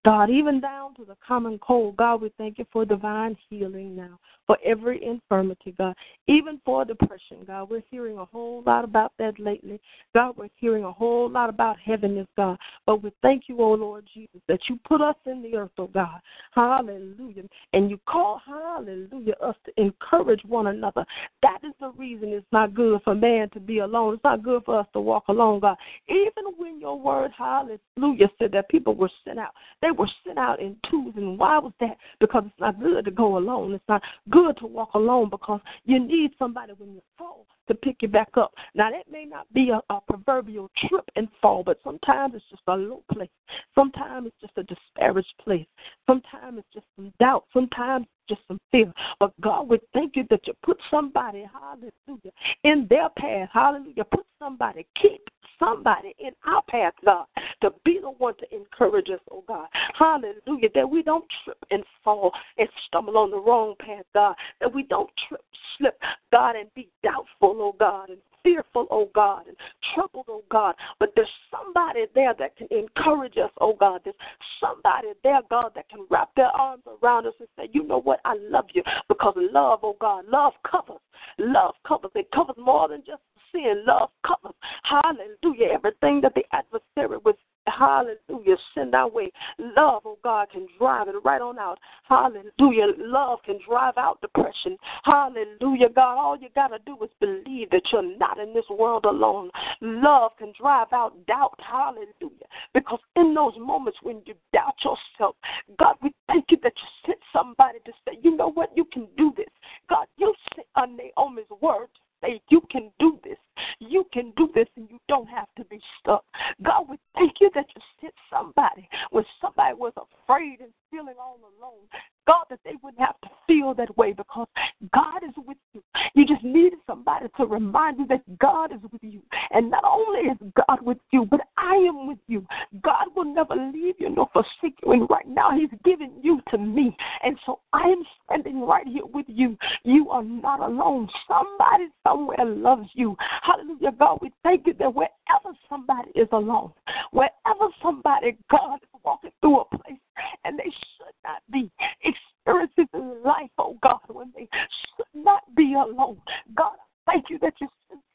[0.04, 4.18] God, even down to the common cold, God, we thank you for divine healing now
[4.46, 5.94] for every infirmity, God,
[6.26, 7.70] even for depression, God.
[7.70, 9.80] We're hearing a whole lot about that lately.
[10.14, 12.58] God, we're hearing a whole lot about heaviness, God.
[12.84, 15.86] But we thank you, oh Lord Jesus, that you put us in the earth, oh
[15.86, 16.20] God.
[16.52, 17.44] Hallelujah.
[17.72, 21.04] And you call, hallelujah, us to encourage one another.
[21.42, 24.14] That is the reason it's not good for man to be alone.
[24.14, 25.76] It's not good for us to walk alone, God.
[26.08, 30.60] Even when your word, hallelujah, said that people were sent out, they were sent out
[30.60, 31.14] in twos.
[31.16, 31.96] And why was that?
[32.20, 33.74] Because it's not good to go alone.
[33.74, 37.96] It's not good to walk alone because you need somebody when you fall to pick
[38.02, 38.52] you back up.
[38.74, 42.62] Now, that may not be a, a proverbial trip and fall, but sometimes it's just
[42.66, 43.30] a low place.
[43.74, 45.66] Sometimes it's just a disparaged place.
[46.06, 47.44] Sometimes it's just some doubt.
[47.52, 48.92] Sometimes just some fear.
[49.20, 52.32] But God, we thank you that you put somebody, hallelujah,
[52.64, 53.48] in their path.
[53.52, 54.04] Hallelujah.
[54.04, 55.22] Put somebody, keep
[55.58, 57.26] somebody in our path, God,
[57.62, 59.66] to be the one to encourage us, oh God.
[59.98, 60.68] Hallelujah.
[60.74, 64.34] That we don't trip and fall and stumble on the wrong path, God.
[64.60, 65.40] That we don't trip,
[65.78, 65.98] slip,
[66.30, 69.56] God, and be doubtful, oh God, and fearful, oh God, and
[69.94, 70.74] troubled, oh God.
[70.98, 74.00] But there's somebody there that can encourage us, oh God.
[74.04, 74.16] There's
[74.60, 78.20] somebody there, God, that can wrap their arms around us and say, you know what,
[78.24, 78.82] I love you.
[79.08, 81.00] Because love, oh God, love covers.
[81.38, 82.10] Love covers.
[82.14, 83.84] It covers more than just sin.
[83.86, 84.56] Love covers.
[84.82, 85.72] Hallelujah.
[85.72, 87.36] Everything that the adversary was
[87.66, 88.56] Hallelujah.
[88.74, 89.30] Send our way.
[89.58, 91.78] Love, oh God, can drive it right on out.
[92.08, 92.86] Hallelujah.
[92.98, 94.76] Love can drive out depression.
[95.04, 95.88] Hallelujah.
[95.94, 99.50] God, all you got to do is believe that you're not in this world alone.
[99.80, 101.58] Love can drive out doubt.
[101.58, 102.46] Hallelujah.
[102.74, 105.36] Because in those moments when you doubt yourself,
[105.78, 109.06] God, we thank you that you sent somebody to say, you know what, you can
[109.16, 109.46] do this.
[109.88, 111.88] God, you sent a Naomi's word
[112.22, 113.38] say, You can do this.
[113.78, 116.24] You can do this, and you don't have to be stuck.
[116.62, 121.38] God, we thank you that you sent somebody when somebody was afraid and feeling all
[121.58, 121.86] alone.
[122.26, 124.46] God, that they wouldn't have to feel that way because
[124.94, 125.82] God is with you.
[126.14, 129.22] You just needed somebody to remind you that God is with you.
[129.50, 132.44] And not only is God with you, but I am with you.
[132.82, 134.92] God will never leave you nor forsake you.
[134.92, 136.96] And right now, He's given you to me.
[137.22, 139.56] And so I am standing right here with you.
[139.84, 141.08] You are not alone.
[141.28, 143.16] Somebody somewhere loves you.
[143.42, 144.18] Hallelujah, God.
[144.20, 146.72] We thank you that wherever somebody is alone,
[147.12, 150.00] wherever somebody, God, is walking through a place
[150.44, 151.70] and they should not be
[152.02, 154.48] experiencing life, oh God, when they
[154.96, 156.20] should not be alone.
[156.56, 156.74] God,
[157.06, 157.68] thank you that you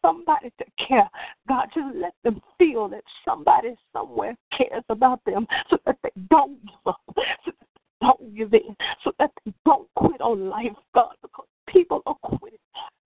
[0.08, 1.10] somebody to care.
[1.48, 6.62] God, just let them feel that somebody somewhere cares about them so that they don't
[6.64, 10.72] give up, so that they don't give in, so that they don't quit on life,
[10.96, 12.60] God, because people are quitting.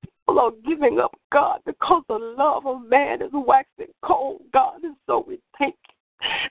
[0.03, 4.95] People are giving up, God, because the love of man is waxing cold, God, and
[5.07, 5.75] so we thank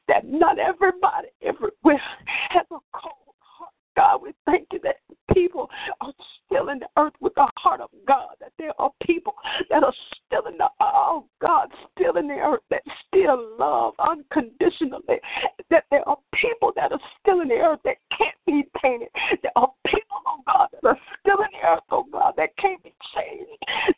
[0.09, 2.01] that not everybody everywhere
[2.51, 3.71] has a cold heart.
[3.97, 4.97] God, we thank you that
[5.33, 5.71] people
[6.01, 6.13] are
[6.45, 9.35] still in the earth with the heart of God, there are people
[9.71, 9.95] that are
[10.27, 15.19] still in the, oh God, still in the earth that still love unconditionally,
[15.71, 19.09] that there are people that are still in the earth that can't be tainted.
[19.43, 22.83] There are people, oh God, that are still in the earth, oh God, that can't
[22.83, 23.51] be changed.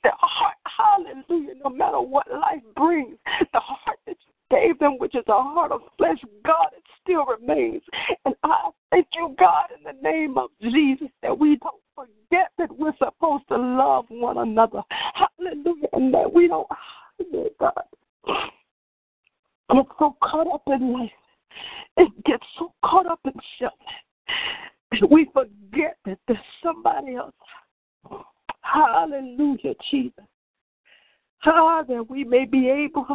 [0.05, 3.17] Their heart, hallelujah, no matter what life brings,
[3.53, 7.27] the heart that you gave them, which is a heart of flesh, God, it still
[7.27, 7.83] remains.
[8.25, 11.82] And I thank you, God, in the name of Jesus, that we don't
[12.83, 14.83] we're supposed to love one another.
[15.15, 15.89] Hallelujah.
[15.93, 16.67] And that we don't,
[17.59, 17.73] God,
[19.73, 21.11] get so caught up in life
[21.97, 23.73] and get so caught up in self
[25.01, 27.33] that we forget that there's somebody else.
[28.61, 30.25] Hallelujah, Jesus.
[31.45, 33.07] Ah, that we may be able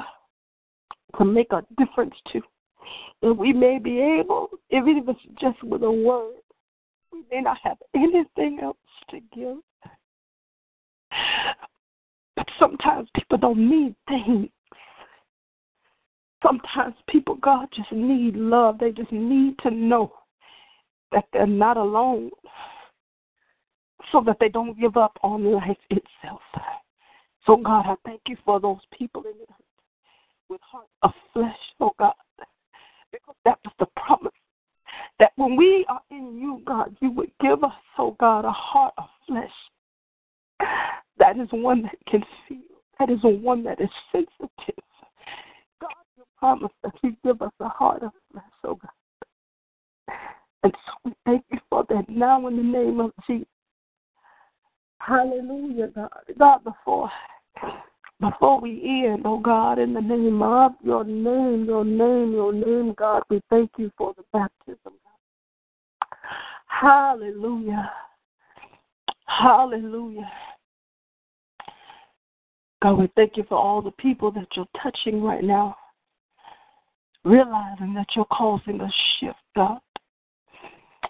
[1.17, 2.41] to make a difference to.
[3.21, 6.35] And we may be able, even if it's just with a word,
[7.11, 8.77] we may not have anything else
[9.09, 9.57] to give.
[12.35, 14.49] But sometimes people don't need things.
[16.43, 18.77] Sometimes people, God, just need love.
[18.79, 20.13] They just need to know
[21.11, 22.29] that they're not alone
[24.11, 26.41] so that they don't give up on life itself.
[27.45, 29.67] So, God, I thank you for those people in the earth
[30.49, 32.13] with hearts of flesh, oh God,
[33.11, 34.31] because that was the promise
[35.19, 38.93] that when we are in you, God, you would give us, oh God, a heart
[38.97, 39.49] of flesh.
[41.19, 42.59] That is one that can feel.
[42.99, 44.83] That is one that is sensitive.
[45.81, 50.15] God, you promise that you give us a heart of flesh, oh God.
[50.63, 53.47] And so we thank you for that now in the name of Jesus.
[54.99, 56.09] Hallelujah, God.
[56.37, 57.09] God, before
[58.19, 62.93] before we end, oh God, in the name of your name, your name, your name,
[62.97, 64.93] God, we thank you for the baptism.
[66.67, 67.91] Hallelujah.
[69.25, 70.31] Hallelujah.
[72.81, 75.75] God, we thank you for all the people that you're touching right now,
[77.23, 78.89] realizing that you're causing a
[79.19, 79.79] shift, God.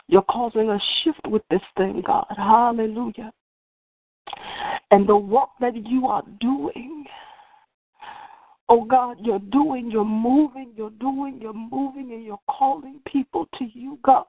[0.07, 2.25] You're causing a shift with this thing, God.
[2.35, 3.33] Hallelujah.
[4.91, 7.05] And the work that you are doing,
[8.69, 13.65] oh God, you're doing, you're moving, you're doing, you're moving, and you're calling people to
[13.73, 14.25] you, God.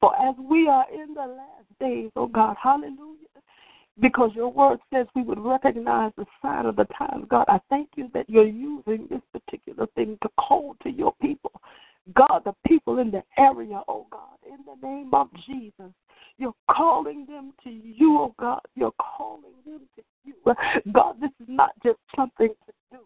[0.00, 3.28] For as we are in the last days, oh God, hallelujah,
[4.00, 7.26] because your word says we would recognize the sign of the times.
[7.30, 11.52] God, I thank you that you're using this particular thing to call to your people.
[12.14, 15.92] God, the people in the area, oh God, in the name of Jesus.
[16.38, 18.60] You're calling them to you, oh God.
[18.74, 20.34] You're calling them to you.
[20.92, 22.98] God, this is not just something to do.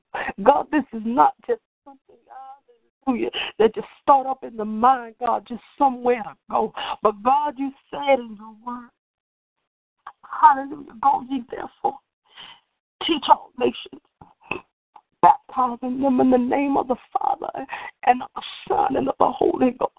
[0.42, 2.16] God, this is not just something,
[3.06, 6.72] hallelujah, that just start up in the mind, God, just somewhere to go.
[7.02, 8.90] But God, you said in your word,
[10.40, 11.98] hallelujah, go ye therefore,
[13.06, 14.02] teach all nations
[15.22, 17.66] baptizing them in the name of the Father
[18.06, 19.92] and of the Son and of the Holy Ghost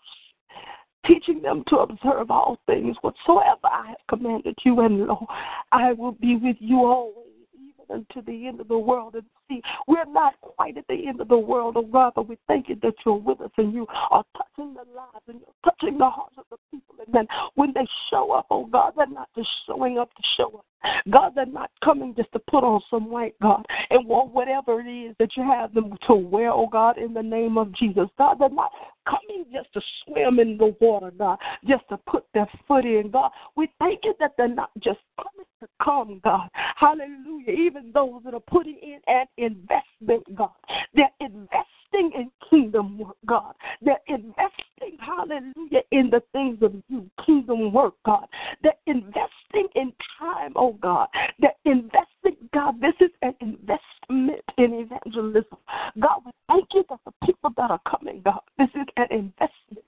[1.05, 5.25] teaching them to observe all things whatsoever I have commanded you, and lo,
[5.71, 7.25] I will be with you always,
[7.55, 9.15] even unto the end of the world.
[9.15, 12.37] And see, we're not quite at the end of the world, oh God, but we
[12.47, 15.97] thank you that you're with us and you are touching the lives and you're touching
[15.97, 16.95] the hearts of the people.
[17.05, 20.47] And then when they show up, oh God, they're not just showing up to show
[20.57, 20.65] up.
[21.11, 24.89] God, they're not coming just to put on some white, God, and want whatever it
[24.89, 28.07] is that you have them to wear, oh God, in the name of Jesus.
[28.17, 28.71] God, they're not
[29.07, 31.37] coming just to swim in the water, God,
[31.67, 33.31] just to put their foot in, God.
[33.55, 36.49] We thank you that they're not just coming to come, God.
[36.75, 37.51] Hallelujah.
[37.51, 40.51] Even those that are putting in an investment, God,
[40.93, 43.53] they're investing in kingdom work, God.
[43.81, 48.27] They're investing, hallelujah, in the things of you, kingdom work, God.
[48.63, 51.07] They're investing in time, oh God.
[51.39, 52.79] They're investing, God.
[52.79, 55.57] This is an investment in evangelism.
[55.99, 59.85] God, we thank you that the people that are coming, God, this is an investment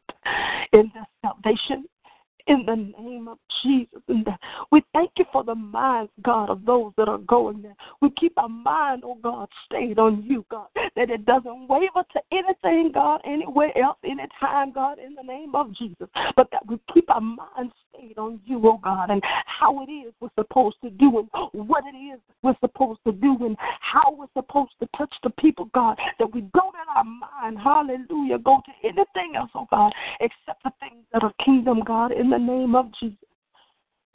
[0.74, 1.86] in their salvation,
[2.48, 4.02] in the name of Jesus.
[4.08, 4.28] And
[4.72, 7.76] we thank you for the minds, God, of those that are going there.
[8.02, 12.22] We keep our mind, oh God, stayed on you, God, that it doesn't waver to
[12.32, 16.08] anything, God, anywhere else, anytime, God, in the name of Jesus.
[16.36, 20.14] But that we keep our minds stayed on you, oh God, and how it is
[20.20, 24.28] we're supposed to do and what it is we're supposed to do and how we're
[24.34, 28.88] supposed to touch the people, God, that we don't in our mind, hallelujah, go to
[28.88, 32.92] anything else, oh God, except the things that are kingdom, God, in the name of
[33.00, 33.18] Jesus.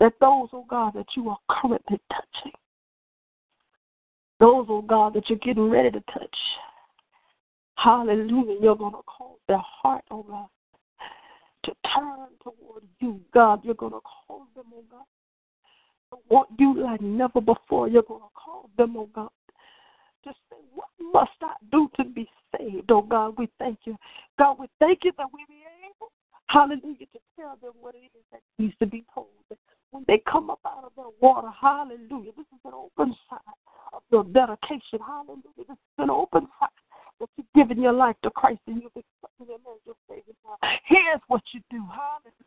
[0.00, 2.52] That those, oh God, that you are currently touching,
[4.38, 6.36] those, oh God, that you're getting ready to touch,
[7.76, 10.46] hallelujah, you're going to cause their heart, oh God,
[11.68, 13.60] to turn toward you, God.
[13.64, 15.04] You're going to cause them, oh God,
[16.10, 17.88] to want you like never before.
[17.88, 19.30] You're going to cause them, oh God,
[20.24, 22.90] to say, What must I do to be saved?
[22.90, 23.96] Oh God, we thank you.
[24.38, 26.10] God, we thank you that we be able,
[26.46, 29.26] hallelujah, to tell them what it is that needs to be told.
[29.90, 33.38] When they come up out of their water, hallelujah, this is an open sign
[33.92, 35.00] of your dedication.
[35.04, 36.68] Hallelujah, this is an open sign
[37.20, 40.34] that you've given your life to Christ and you've accepted Him as your Savior.
[40.84, 41.84] Here's what you do.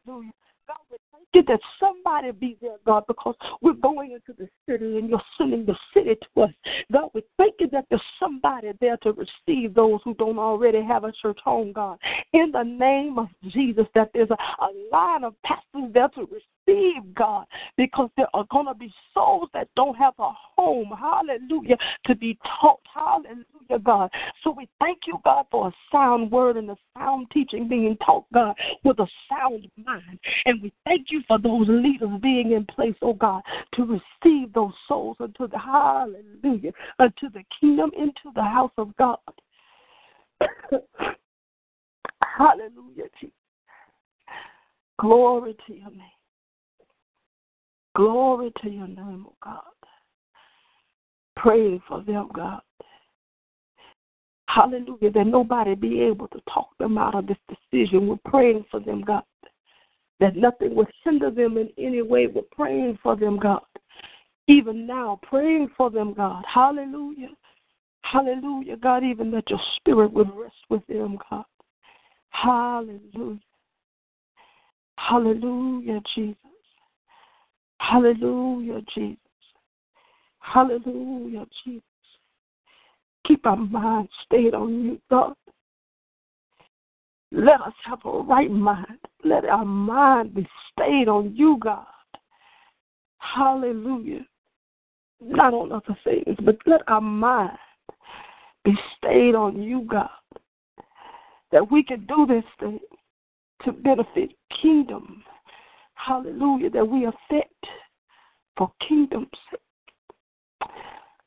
[0.05, 0.31] Hallelujah.
[0.67, 4.97] God, we thank you that somebody be there, God, because we're going into the city
[4.97, 6.49] and you're sending the city to us.
[6.91, 11.03] God, we thank you that there's somebody there to receive those who don't already have
[11.03, 11.97] a church home, God.
[12.33, 17.13] In the name of Jesus, that there's a, a line of pastors there to receive,
[17.15, 17.45] God,
[17.75, 22.37] because there are going to be souls that don't have a home, hallelujah, to be
[22.61, 23.43] taught, hallelujah,
[23.79, 24.09] God.
[24.43, 28.25] So we thank you, God, for a sound word and a sound teaching being taught,
[28.33, 30.19] God, with a sound mind.
[30.45, 33.41] And we thank you for those leaders being in place, oh God,
[33.75, 39.17] to receive those souls into the hallelujah, unto the kingdom, into the house of God.
[42.37, 43.35] Hallelujah, Jesus.
[44.99, 46.01] Glory to your name.
[47.95, 49.61] Glory to your name, oh God.
[51.35, 52.61] Pray for them, God.
[54.53, 55.11] Hallelujah.
[55.11, 58.07] That nobody be able to talk them out of this decision.
[58.07, 59.23] We're praying for them, God.
[60.19, 62.27] That nothing would hinder them in any way.
[62.27, 63.61] We're praying for them, God.
[64.47, 66.43] Even now, praying for them, God.
[66.51, 67.29] Hallelujah.
[68.01, 69.03] Hallelujah, God.
[69.03, 71.45] Even that your spirit would rest with them, God.
[72.31, 73.39] Hallelujah.
[74.97, 76.35] Hallelujah, Jesus.
[77.79, 79.17] Hallelujah, Jesus.
[80.39, 81.83] Hallelujah, Jesus.
[83.27, 85.33] Keep our mind stayed on you, God.
[87.31, 88.97] Let us have a right mind.
[89.23, 91.85] Let our mind be stayed on you, God.
[93.19, 94.25] Hallelujah.
[95.21, 97.57] Not on other things, but let our mind
[98.65, 100.09] be stayed on you, God.
[101.51, 102.79] That we can do this thing
[103.63, 105.23] to benefit kingdom.
[105.93, 106.69] Hallelujah.
[106.71, 107.65] That we affect
[108.57, 109.60] for kingdom's sake.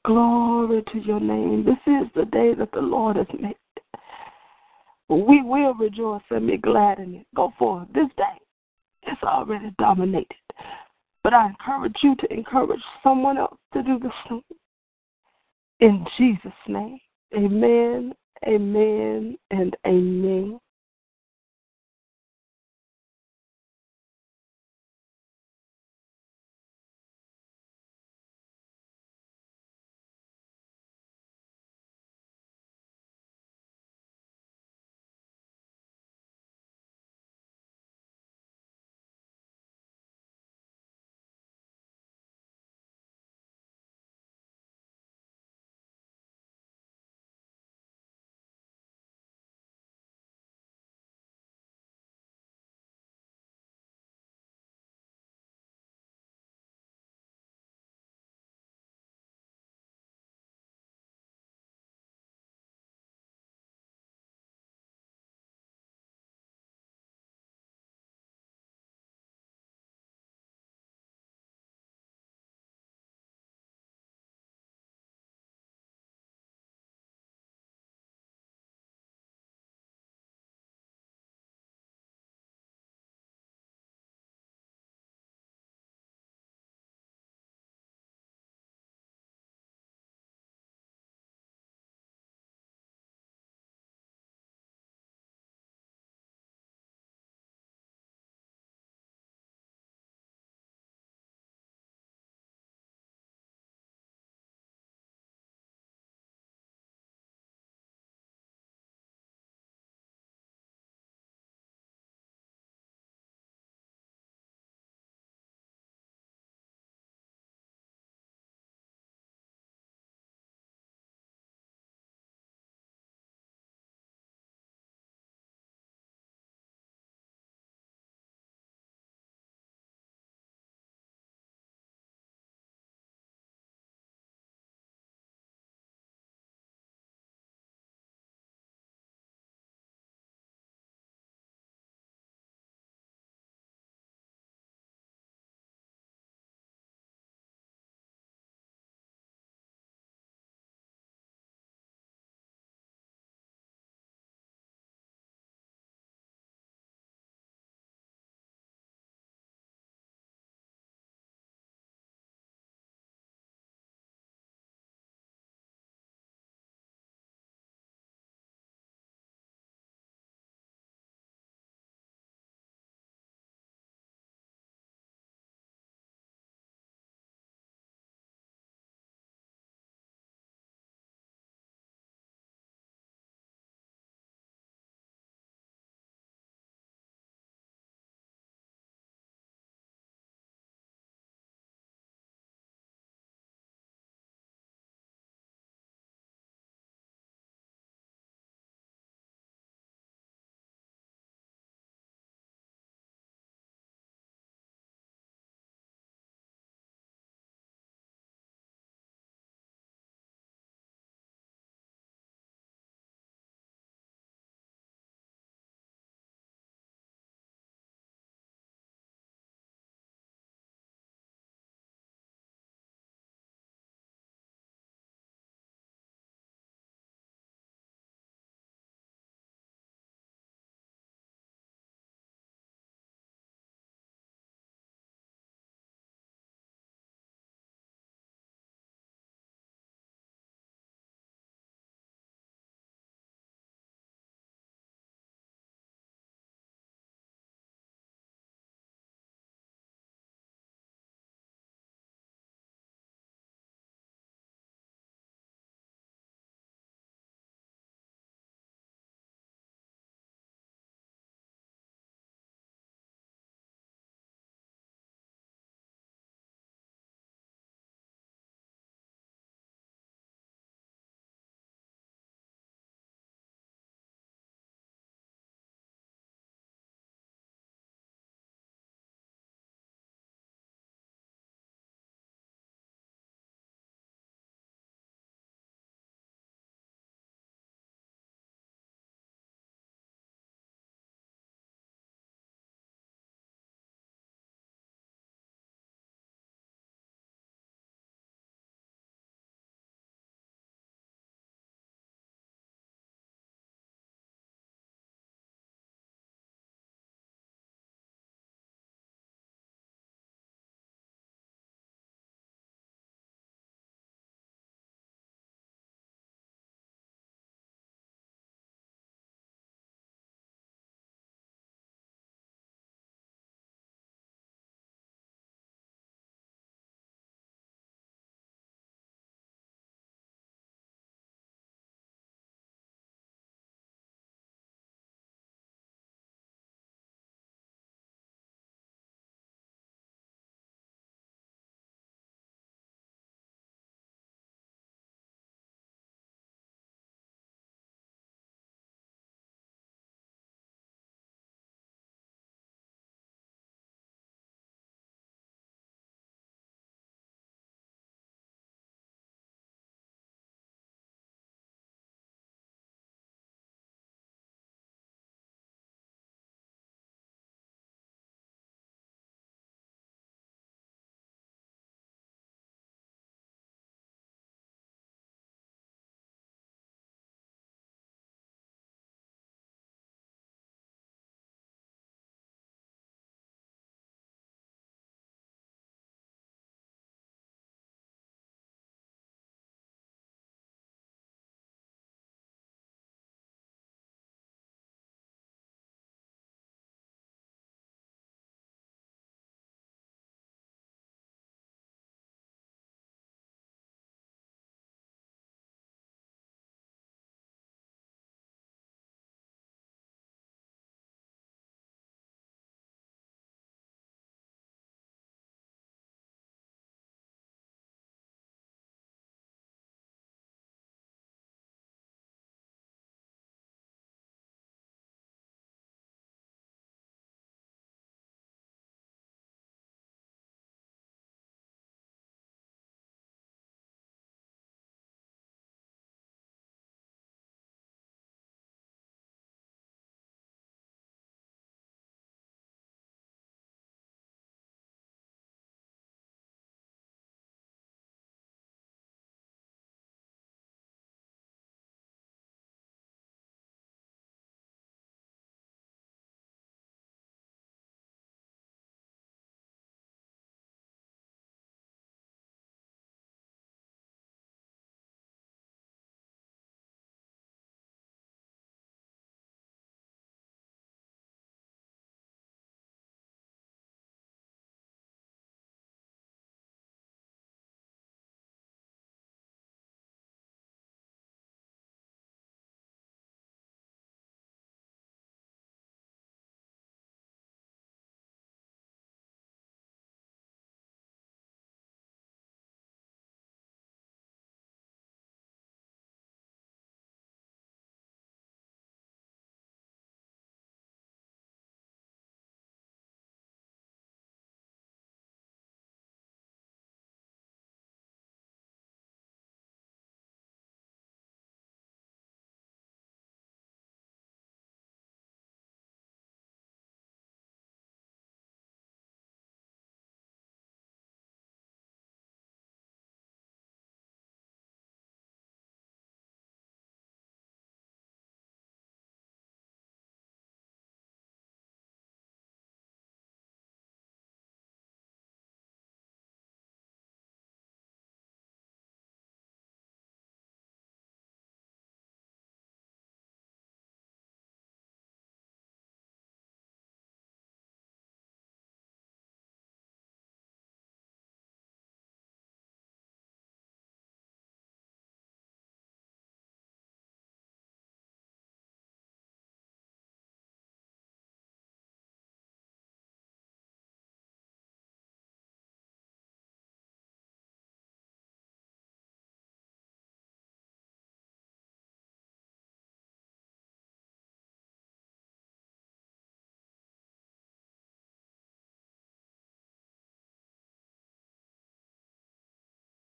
[0.04, 1.64] Glory to your name.
[1.64, 3.56] This is the day that the Lord has made.
[5.08, 7.26] We will rejoice and be glad in it.
[7.34, 7.88] Go forth.
[7.94, 10.36] This day is already dominated.
[11.22, 14.42] But I encourage you to encourage someone else to do the same.
[15.80, 16.98] In Jesus' name.
[17.34, 18.14] Amen,
[18.46, 20.60] amen, and amen.